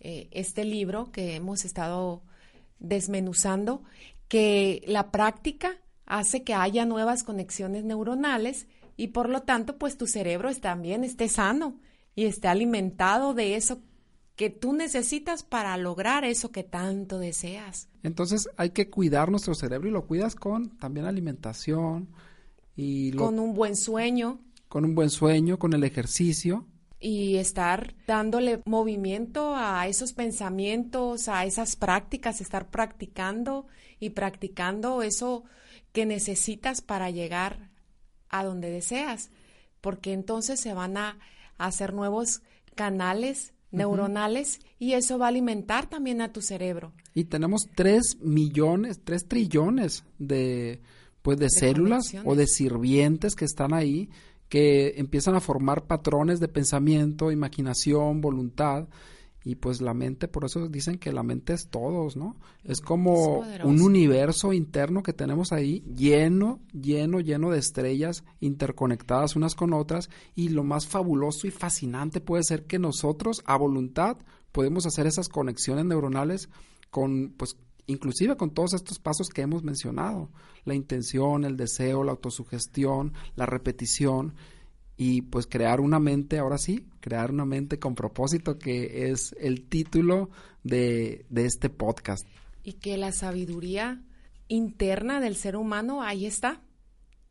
eh, 0.00 0.28
este 0.30 0.64
libro 0.64 1.12
que 1.12 1.36
hemos 1.36 1.66
estado 1.66 2.22
desmenuzando, 2.78 3.82
que 4.28 4.82
la 4.86 5.10
práctica 5.10 5.76
hace 6.06 6.42
que 6.42 6.54
haya 6.54 6.86
nuevas 6.86 7.22
conexiones 7.22 7.84
neuronales 7.84 8.66
y 8.98 9.08
por 9.08 9.30
lo 9.30 9.42
tanto, 9.42 9.78
pues 9.78 9.96
tu 9.96 10.08
cerebro 10.08 10.52
también 10.56 11.04
esté 11.04 11.28
sano 11.28 11.80
y 12.16 12.24
esté 12.24 12.48
alimentado 12.48 13.32
de 13.32 13.54
eso 13.54 13.80
que 14.34 14.50
tú 14.50 14.72
necesitas 14.72 15.44
para 15.44 15.76
lograr 15.76 16.24
eso 16.24 16.50
que 16.50 16.64
tanto 16.64 17.20
deseas. 17.20 17.88
Entonces 18.02 18.50
hay 18.56 18.70
que 18.70 18.90
cuidar 18.90 19.30
nuestro 19.30 19.54
cerebro 19.54 19.88
y 19.88 19.92
lo 19.92 20.06
cuidas 20.06 20.34
con 20.34 20.76
también 20.78 21.06
alimentación 21.06 22.08
y 22.74 23.12
con 23.12 23.38
un 23.38 23.54
buen 23.54 23.76
sueño, 23.76 24.40
con 24.68 24.84
un 24.84 24.96
buen 24.96 25.10
sueño, 25.10 25.60
con 25.60 25.74
el 25.74 25.84
ejercicio 25.84 26.66
y 26.98 27.36
estar 27.36 27.94
dándole 28.08 28.62
movimiento 28.64 29.54
a 29.54 29.86
esos 29.86 30.12
pensamientos, 30.12 31.28
a 31.28 31.44
esas 31.44 31.76
prácticas, 31.76 32.40
estar 32.40 32.68
practicando 32.68 33.68
y 34.00 34.10
practicando 34.10 35.02
eso 35.02 35.44
que 35.92 36.04
necesitas 36.04 36.80
para 36.80 37.10
llegar 37.10 37.67
a 38.30 38.44
donde 38.44 38.70
deseas, 38.70 39.30
porque 39.80 40.12
entonces 40.12 40.60
se 40.60 40.74
van 40.74 40.96
a 40.96 41.18
hacer 41.56 41.92
nuevos 41.92 42.42
canales 42.74 43.52
neuronales 43.70 44.60
y 44.78 44.92
eso 44.92 45.18
va 45.18 45.26
a 45.26 45.28
alimentar 45.28 45.88
también 45.88 46.20
a 46.22 46.32
tu 46.32 46.40
cerebro. 46.40 46.92
Y 47.14 47.24
tenemos 47.24 47.68
tres 47.74 48.16
millones, 48.20 49.00
tres 49.04 49.26
trillones 49.26 50.04
de 50.18 50.80
pues 51.22 51.38
de, 51.38 51.50
células 51.50 52.14
o 52.24 52.34
de 52.36 52.46
sirvientes 52.46 53.34
que 53.34 53.44
están 53.44 53.74
ahí 53.74 54.08
que 54.48 54.94
empiezan 54.96 55.34
a 55.34 55.40
formar 55.40 55.86
patrones 55.86 56.40
de 56.40 56.48
pensamiento, 56.48 57.30
imaginación, 57.30 58.20
voluntad 58.20 58.88
y 59.48 59.54
pues 59.54 59.80
la 59.80 59.94
mente, 59.94 60.28
por 60.28 60.44
eso 60.44 60.68
dicen 60.68 60.98
que 60.98 61.10
la 61.10 61.22
mente 61.22 61.54
es 61.54 61.68
todos, 61.68 62.18
¿no? 62.18 62.36
Es 62.64 62.82
como 62.82 63.38
un 63.64 63.80
universo 63.80 64.52
interno 64.52 65.02
que 65.02 65.14
tenemos 65.14 65.52
ahí 65.52 65.80
lleno, 65.96 66.60
lleno, 66.74 67.18
lleno 67.20 67.50
de 67.50 67.58
estrellas 67.58 68.24
interconectadas 68.40 69.36
unas 69.36 69.54
con 69.54 69.72
otras 69.72 70.10
y 70.34 70.50
lo 70.50 70.64
más 70.64 70.86
fabuloso 70.86 71.46
y 71.46 71.50
fascinante 71.50 72.20
puede 72.20 72.44
ser 72.44 72.66
que 72.66 72.78
nosotros 72.78 73.42
a 73.46 73.56
voluntad 73.56 74.18
podemos 74.52 74.84
hacer 74.84 75.06
esas 75.06 75.30
conexiones 75.30 75.86
neuronales 75.86 76.50
con 76.90 77.30
pues 77.30 77.56
inclusive 77.86 78.36
con 78.36 78.50
todos 78.50 78.74
estos 78.74 78.98
pasos 78.98 79.30
que 79.30 79.40
hemos 79.40 79.62
mencionado, 79.62 80.28
la 80.66 80.74
intención, 80.74 81.46
el 81.46 81.56
deseo, 81.56 82.04
la 82.04 82.12
autosugestión, 82.12 83.14
la 83.34 83.46
repetición 83.46 84.34
y 85.00 85.22
pues 85.22 85.46
crear 85.46 85.80
una 85.80 86.00
mente, 86.00 86.40
ahora 86.40 86.58
sí, 86.58 86.84
crear 86.98 87.30
una 87.30 87.44
mente 87.44 87.78
con 87.78 87.94
propósito, 87.94 88.58
que 88.58 89.12
es 89.12 89.32
el 89.38 89.62
título 89.68 90.28
de, 90.64 91.24
este 91.36 91.70
podcast. 91.70 92.26
Y 92.64 92.74
que 92.74 92.96
la 92.98 93.12
sabiduría 93.12 94.02
interna 94.48 95.20
del 95.20 95.36
ser 95.36 95.54
humano 95.54 96.02
ahí 96.02 96.26
está. 96.26 96.60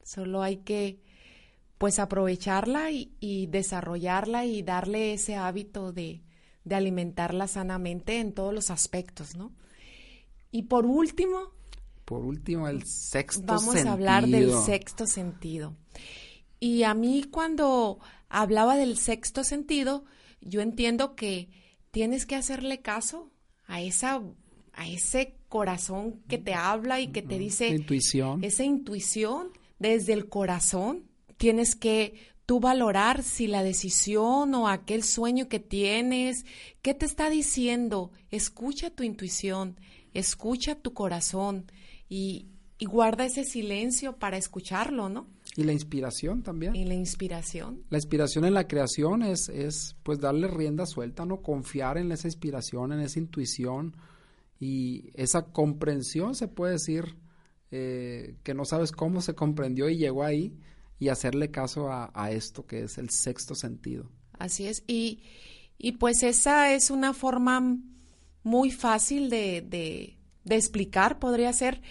Solo 0.01 0.41
hay 0.41 0.57
que 0.57 1.01
pues 1.77 1.99
aprovecharla 1.99 2.89
y, 2.89 3.47
desarrollarla 3.47 4.45
y 4.45 4.63
darle 4.63 5.13
ese 5.13 5.35
hábito 5.35 5.91
de, 5.91 6.23
de, 6.63 6.75
alimentarla 6.75 7.47
sanamente 7.47 8.21
en 8.21 8.31
todos 8.31 8.53
los 8.53 8.71
aspectos, 8.71 9.35
¿no? 9.35 9.51
Y 10.51 10.63
por 10.63 10.85
último... 10.85 11.51
Por 12.05 12.23
último, 12.23 12.69
el 12.69 12.85
sexto 12.85 13.41
sentido. 13.41 13.73
Vamos 13.73 13.85
a 13.85 13.91
hablar 13.91 14.25
del 14.25 14.53
sexto 14.53 15.05
sentido. 15.05 15.75
Y 16.59 16.83
a 16.83 16.93
mí 16.93 17.23
cuando 17.29 17.99
hablaba 18.29 18.77
del 18.77 18.97
sexto 18.97 19.43
sentido, 19.43 20.05
yo 20.41 20.61
entiendo 20.61 21.15
que 21.15 21.49
tienes 21.91 22.25
que 22.25 22.35
hacerle 22.35 22.81
caso 22.81 23.31
a 23.65 23.81
esa 23.81 24.21
a 24.73 24.87
ese 24.87 25.35
corazón 25.49 26.21
que 26.27 26.37
te 26.37 26.53
habla 26.53 26.99
y 27.01 27.07
que 27.07 27.23
te 27.23 27.39
dice 27.39 27.69
intuición. 27.69 28.43
esa 28.43 28.63
intuición 28.63 29.49
desde 29.79 30.13
el 30.13 30.29
corazón. 30.29 31.09
Tienes 31.37 31.75
que 31.75 32.13
tú 32.45 32.59
valorar 32.59 33.23
si 33.23 33.47
la 33.47 33.63
decisión 33.63 34.53
o 34.55 34.67
aquel 34.67 35.03
sueño 35.03 35.49
que 35.49 35.59
tienes, 35.59 36.45
¿qué 36.81 36.93
te 36.93 37.05
está 37.05 37.29
diciendo? 37.29 38.11
Escucha 38.31 38.89
tu 38.89 39.03
intuición, 39.03 39.79
escucha 40.13 40.75
tu 40.75 40.93
corazón 40.93 41.65
y, 42.07 42.47
y 42.79 42.85
guarda 42.85 43.25
ese 43.25 43.43
silencio 43.43 44.17
para 44.17 44.37
escucharlo, 44.37 45.09
¿no? 45.09 45.27
Y 45.55 45.63
la 45.63 45.73
inspiración 45.73 46.43
también. 46.43 46.75
Y 46.75 46.85
la 46.85 46.93
inspiración. 46.93 47.83
La 47.89 47.97
inspiración 47.97 48.45
en 48.45 48.53
la 48.53 48.67
creación 48.67 49.23
es, 49.23 49.49
es 49.49 49.95
pues 50.03 50.19
darle 50.19 50.47
rienda 50.47 50.85
suelta, 50.85 51.25
¿no? 51.25 51.41
Confiar 51.41 51.97
en 51.97 52.11
esa 52.11 52.27
inspiración, 52.27 52.91
en 52.91 52.99
esa 52.99 53.17
intuición 53.17 53.95
y 54.59 55.09
esa 55.15 55.45
comprensión, 55.51 56.35
se 56.35 56.47
puede 56.47 56.73
decir, 56.73 57.15
eh, 57.71 58.35
que 58.43 58.53
no 58.53 58.65
sabes 58.65 58.91
cómo 58.91 59.21
se 59.21 59.33
comprendió 59.33 59.89
y 59.89 59.97
llegó 59.97 60.23
ahí 60.23 60.55
y 60.99 61.09
hacerle 61.09 61.49
caso 61.49 61.89
a, 61.91 62.31
esto 62.31 62.65
que 62.65 62.83
es 62.83 62.97
el 62.97 63.09
sexto 63.09 63.55
sentido. 63.55 64.09
Así 64.37 64.67
es. 64.67 64.83
Y, 64.87 65.23
y 65.77 65.93
pues 65.93 66.21
esa 66.21 66.73
es 66.73 66.91
una 66.91 67.13
forma 67.13 67.77
muy 68.43 68.71
fácil 68.71 69.29
de, 69.29 69.61
de, 69.61 70.17
de 70.43 70.55
explicar, 70.55 71.19
podría 71.19 71.51
ser 71.53 71.81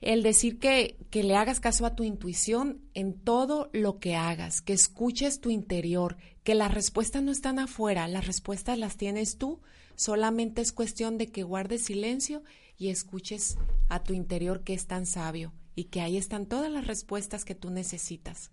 el 0.00 0.22
decir 0.22 0.58
que, 0.58 0.96
que 1.10 1.22
le 1.22 1.36
hagas 1.36 1.60
caso 1.60 1.86
a 1.86 1.94
tu 1.94 2.04
intuición 2.04 2.80
en 2.94 3.14
todo 3.14 3.70
lo 3.72 3.98
que 3.98 4.14
hagas, 4.14 4.60
que 4.60 4.72
escuches 4.72 5.40
tu 5.40 5.50
interior, 5.50 6.16
que 6.44 6.54
las 6.54 6.72
respuestas 6.72 7.22
no 7.22 7.32
están 7.32 7.58
afuera, 7.58 8.06
las 8.08 8.26
respuestas 8.26 8.78
las 8.78 8.96
tienes 8.96 9.38
tú, 9.38 9.60
solamente 9.94 10.60
es 10.60 10.72
cuestión 10.72 11.18
de 11.18 11.28
que 11.28 11.42
guardes 11.42 11.84
silencio 11.84 12.42
y 12.78 12.88
escuches 12.88 13.56
a 13.88 14.02
tu 14.02 14.12
interior 14.12 14.62
que 14.62 14.74
es 14.74 14.86
tan 14.86 15.06
sabio 15.06 15.52
y 15.74 15.84
que 15.84 16.00
ahí 16.00 16.16
están 16.16 16.46
todas 16.46 16.70
las 16.70 16.86
respuestas 16.86 17.44
que 17.44 17.54
tú 17.54 17.70
necesitas. 17.70 18.50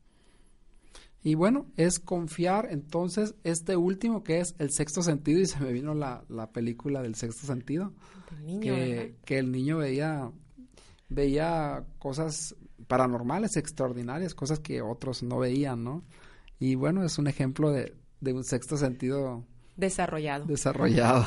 Y 1.26 1.36
bueno, 1.36 1.68
es 1.78 2.00
confiar 2.00 2.68
entonces 2.70 3.36
este 3.46 3.78
último 3.78 4.24
que 4.24 4.42
es 4.42 4.56
el 4.60 4.72
sexto 4.72 5.02
sentido 5.02 5.40
y 5.40 5.46
se 5.46 5.60
me 5.62 5.72
vino 5.72 5.94
la, 5.94 6.26
la 6.28 6.52
película 6.52 7.02
del 7.02 7.16
sexto 7.16 7.48
sentido. 7.48 7.94
que, 8.62 9.16
que, 9.24 9.38
el 9.38 9.52
niño 9.52 9.78
veía 9.78 10.32
veía 11.14 11.86
cosas 12.00 12.56
paranormales, 12.88 13.58
extraordinarias, 13.58 14.36
cosas 14.36 14.60
que 14.60 14.82
otros 14.82 15.24
no 15.24 15.40
veían, 15.40 15.84
¿no? 15.84 16.04
Y 16.60 16.76
bueno, 16.76 17.04
es 17.04 17.18
un 17.18 17.28
ejemplo 17.28 17.72
de, 17.72 17.96
de 18.22 18.34
un 18.34 18.44
sexto 18.44 18.78
sentido 18.78 19.46
Desarrollado. 19.76 20.46
Desarrollado. 20.46 21.26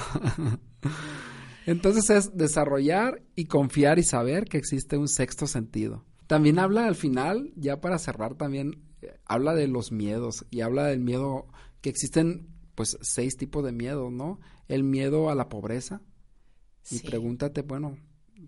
Entonces 1.66 2.11
es 2.11 2.37
desarrollar 2.37 3.22
y 3.34 3.47
confiar 3.47 3.99
y 3.99 4.05
saber 4.05 4.45
que 4.45 4.59
existe 4.59 4.97
un 4.97 5.09
sexto 5.09 5.49
sentido. 5.49 6.05
También 6.28 6.59
habla 6.59 6.87
al 6.87 6.95
final, 6.95 7.53
ya 7.57 7.80
para 7.80 7.99
cerrar 7.99 8.34
también, 8.34 8.84
eh, 9.03 9.18
habla 9.24 9.55
de 9.55 9.66
los 9.66 9.91
miedos 9.91 10.47
y 10.51 10.61
habla 10.61 10.87
del 10.87 11.01
miedo 11.01 11.49
que 11.80 11.91
existen 11.91 12.49
pues 12.76 12.97
seis 13.01 13.37
tipos 13.37 13.64
de 13.64 13.72
miedo, 13.72 14.11
¿no? 14.11 14.39
El 14.68 14.84
miedo 14.84 15.28
a 15.28 15.34
la 15.34 15.49
pobreza. 15.49 16.03
Y 16.91 17.01
pregúntate, 17.01 17.62
bueno, 17.62 17.97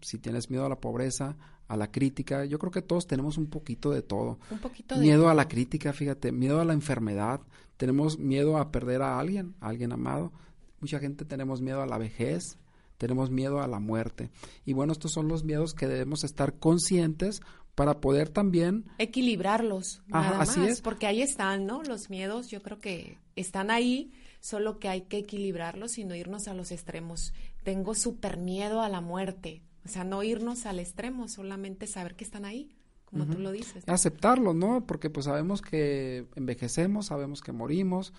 si 0.02 0.18
tienes 0.18 0.50
miedo 0.50 0.64
a 0.64 0.68
la 0.68 0.80
pobreza, 0.80 1.36
a 1.66 1.76
la 1.76 1.90
crítica, 1.90 2.44
yo 2.44 2.58
creo 2.58 2.72
que 2.72 2.82
todos 2.82 3.06
tenemos 3.06 3.36
un 3.36 3.48
poquito 3.48 3.90
de 3.90 4.02
todo. 4.02 4.38
Un 4.50 4.58
poquito 4.58 4.94
de 4.94 5.00
Miedo 5.00 5.28
a 5.28 5.34
la 5.34 5.48
crítica, 5.48 5.92
fíjate, 5.92 6.32
miedo 6.32 6.60
a 6.60 6.64
la 6.64 6.72
enfermedad, 6.72 7.40
tenemos 7.76 8.18
miedo 8.18 8.56
a 8.56 8.70
perder 8.70 9.02
a 9.02 9.18
alguien, 9.18 9.54
a 9.60 9.68
alguien 9.68 9.92
amado. 9.92 10.32
Mucha 10.80 10.98
gente 10.98 11.24
tenemos 11.24 11.60
miedo 11.60 11.82
a 11.82 11.86
la 11.86 11.98
vejez, 11.98 12.58
tenemos 12.96 13.30
miedo 13.30 13.60
a 13.60 13.68
la 13.68 13.80
muerte. 13.80 14.30
Y 14.64 14.72
bueno, 14.72 14.92
estos 14.92 15.12
son 15.12 15.28
los 15.28 15.44
miedos 15.44 15.74
que 15.74 15.86
debemos 15.86 16.24
estar 16.24 16.54
conscientes 16.58 17.40
para 17.74 18.00
poder 18.00 18.28
también 18.28 18.86
equilibrarlos. 18.98 20.02
nada 20.08 20.40
así 20.40 20.58
más, 20.58 20.68
es. 20.70 20.80
Porque 20.80 21.06
ahí 21.06 21.22
están, 21.22 21.64
¿no? 21.64 21.82
Los 21.84 22.10
miedos, 22.10 22.48
yo 22.48 22.60
creo 22.60 22.80
que 22.80 23.18
están 23.36 23.70
ahí, 23.70 24.10
solo 24.40 24.80
que 24.80 24.88
hay 24.88 25.02
que 25.02 25.18
equilibrarlos 25.18 25.96
y 25.98 26.04
no 26.04 26.16
irnos 26.16 26.48
a 26.48 26.54
los 26.54 26.72
extremos. 26.72 27.32
Tengo 27.62 27.94
súper 27.94 28.36
miedo 28.36 28.82
a 28.82 28.88
la 28.88 29.00
muerte. 29.00 29.62
O 29.88 29.90
sea, 29.90 30.04
no 30.04 30.22
irnos 30.22 30.66
al 30.66 30.80
extremo, 30.80 31.28
solamente 31.28 31.86
saber 31.86 32.14
que 32.14 32.22
están 32.22 32.44
ahí, 32.44 32.76
como 33.06 33.24
tú 33.26 33.38
lo 33.38 33.52
dices. 33.52 33.84
Aceptarlo, 33.86 34.52
¿no? 34.52 34.86
Porque 34.86 35.08
pues 35.08 35.24
sabemos 35.24 35.62
que 35.62 36.26
envejecemos, 36.36 37.06
sabemos 37.06 37.40
que 37.40 37.52
morimos. 37.52 38.12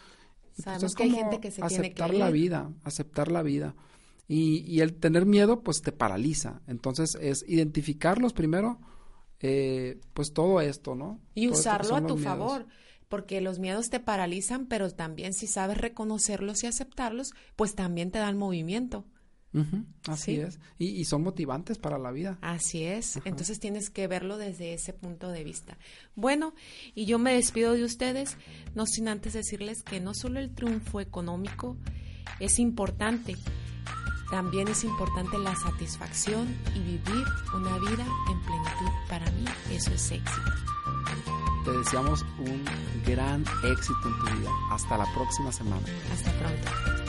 Pues, 0.56 0.64
sabemos 0.64 0.96
que 0.96 1.04
hay 1.04 1.12
gente 1.12 1.40
que 1.40 1.52
se 1.52 1.62
tiene 1.62 1.94
que 1.94 2.02
aceptar 2.02 2.16
la 2.16 2.32
vida, 2.32 2.72
aceptar 2.84 3.32
la 3.32 3.44
vida. 3.44 3.76
Y, 4.28 4.64
y 4.66 4.82
el 4.82 4.96
tener 4.96 5.28
miedo, 5.28 5.62
pues 5.62 5.84
te 5.84 5.92
paraliza. 5.92 6.62
Entonces 6.66 7.16
es 7.22 7.46
identificarlos 7.48 8.34
primero, 8.34 8.80
eh, 9.40 10.02
pues 10.16 10.34
todo 10.34 10.62
esto, 10.62 10.96
¿no? 10.96 11.20
Y 11.36 11.50
usarlo 11.50 11.96
a 11.96 12.08
tu 12.08 12.18
favor, 12.18 12.66
porque 13.10 13.42
los 13.42 13.60
miedos 13.60 13.92
te 13.92 14.00
paralizan, 14.00 14.66
pero 14.66 14.90
también 14.90 15.34
si 15.34 15.46
sabes 15.46 15.78
reconocerlos 15.78 16.64
y 16.64 16.68
aceptarlos, 16.68 17.34
pues 17.56 17.76
también 17.76 18.10
te 18.10 18.18
dan 18.18 18.40
movimiento. 18.40 19.06
Así 20.08 20.40
es. 20.40 20.60
Y, 20.78 21.04
son 21.06 21.24
motivantes 21.24 21.78
para 21.78 21.98
la 21.98 22.12
vida. 22.12 22.38
Así 22.42 22.84
es. 22.84 23.20
Entonces 23.26 23.60
tienes 23.60 23.90
que 23.90 24.08
verlo 24.08 24.38
desde 24.38 24.74
ese 24.74 24.94
punto 24.94 25.30
de 25.30 25.44
vista. 25.44 25.78
Bueno, 26.16 26.54
y 26.96 27.06
yo 27.06 27.20
me 27.20 27.34
despido 27.34 27.74
de 27.74 27.84
ustedes, 27.84 28.38
no 28.76 28.86
sin 28.86 29.08
antes 29.08 29.34
decirles 29.34 29.84
que 29.84 30.00
no 30.00 30.14
solo 30.14 30.40
el 30.40 30.54
triunfo 30.54 31.00
económico 31.00 31.78
es 32.40 32.60
importante, 32.60 33.36
también 34.30 34.68
es 34.68 34.84
importante 34.84 35.38
la 35.40 35.56
satisfacción 35.56 36.56
y 36.76 36.80
vivir 36.80 37.26
una 37.56 37.78
vida 37.80 38.06
en 38.30 38.42
plenitud. 38.42 38.92
Para 39.10 39.30
mí 39.32 39.46
eso 39.72 39.92
es 39.92 40.12
éxito. 40.12 40.52
Te 41.66 41.72
deseamos 41.72 42.24
un 42.40 42.64
gran 43.06 43.42
éxito 43.64 44.00
en 44.06 44.20
tu 44.20 44.40
vida. 44.40 44.52
Hasta 44.72 44.98
la 44.98 45.06
próxima 45.14 45.52
semana. 45.52 45.86
Hasta 46.14 46.32
pronto. 46.40 47.09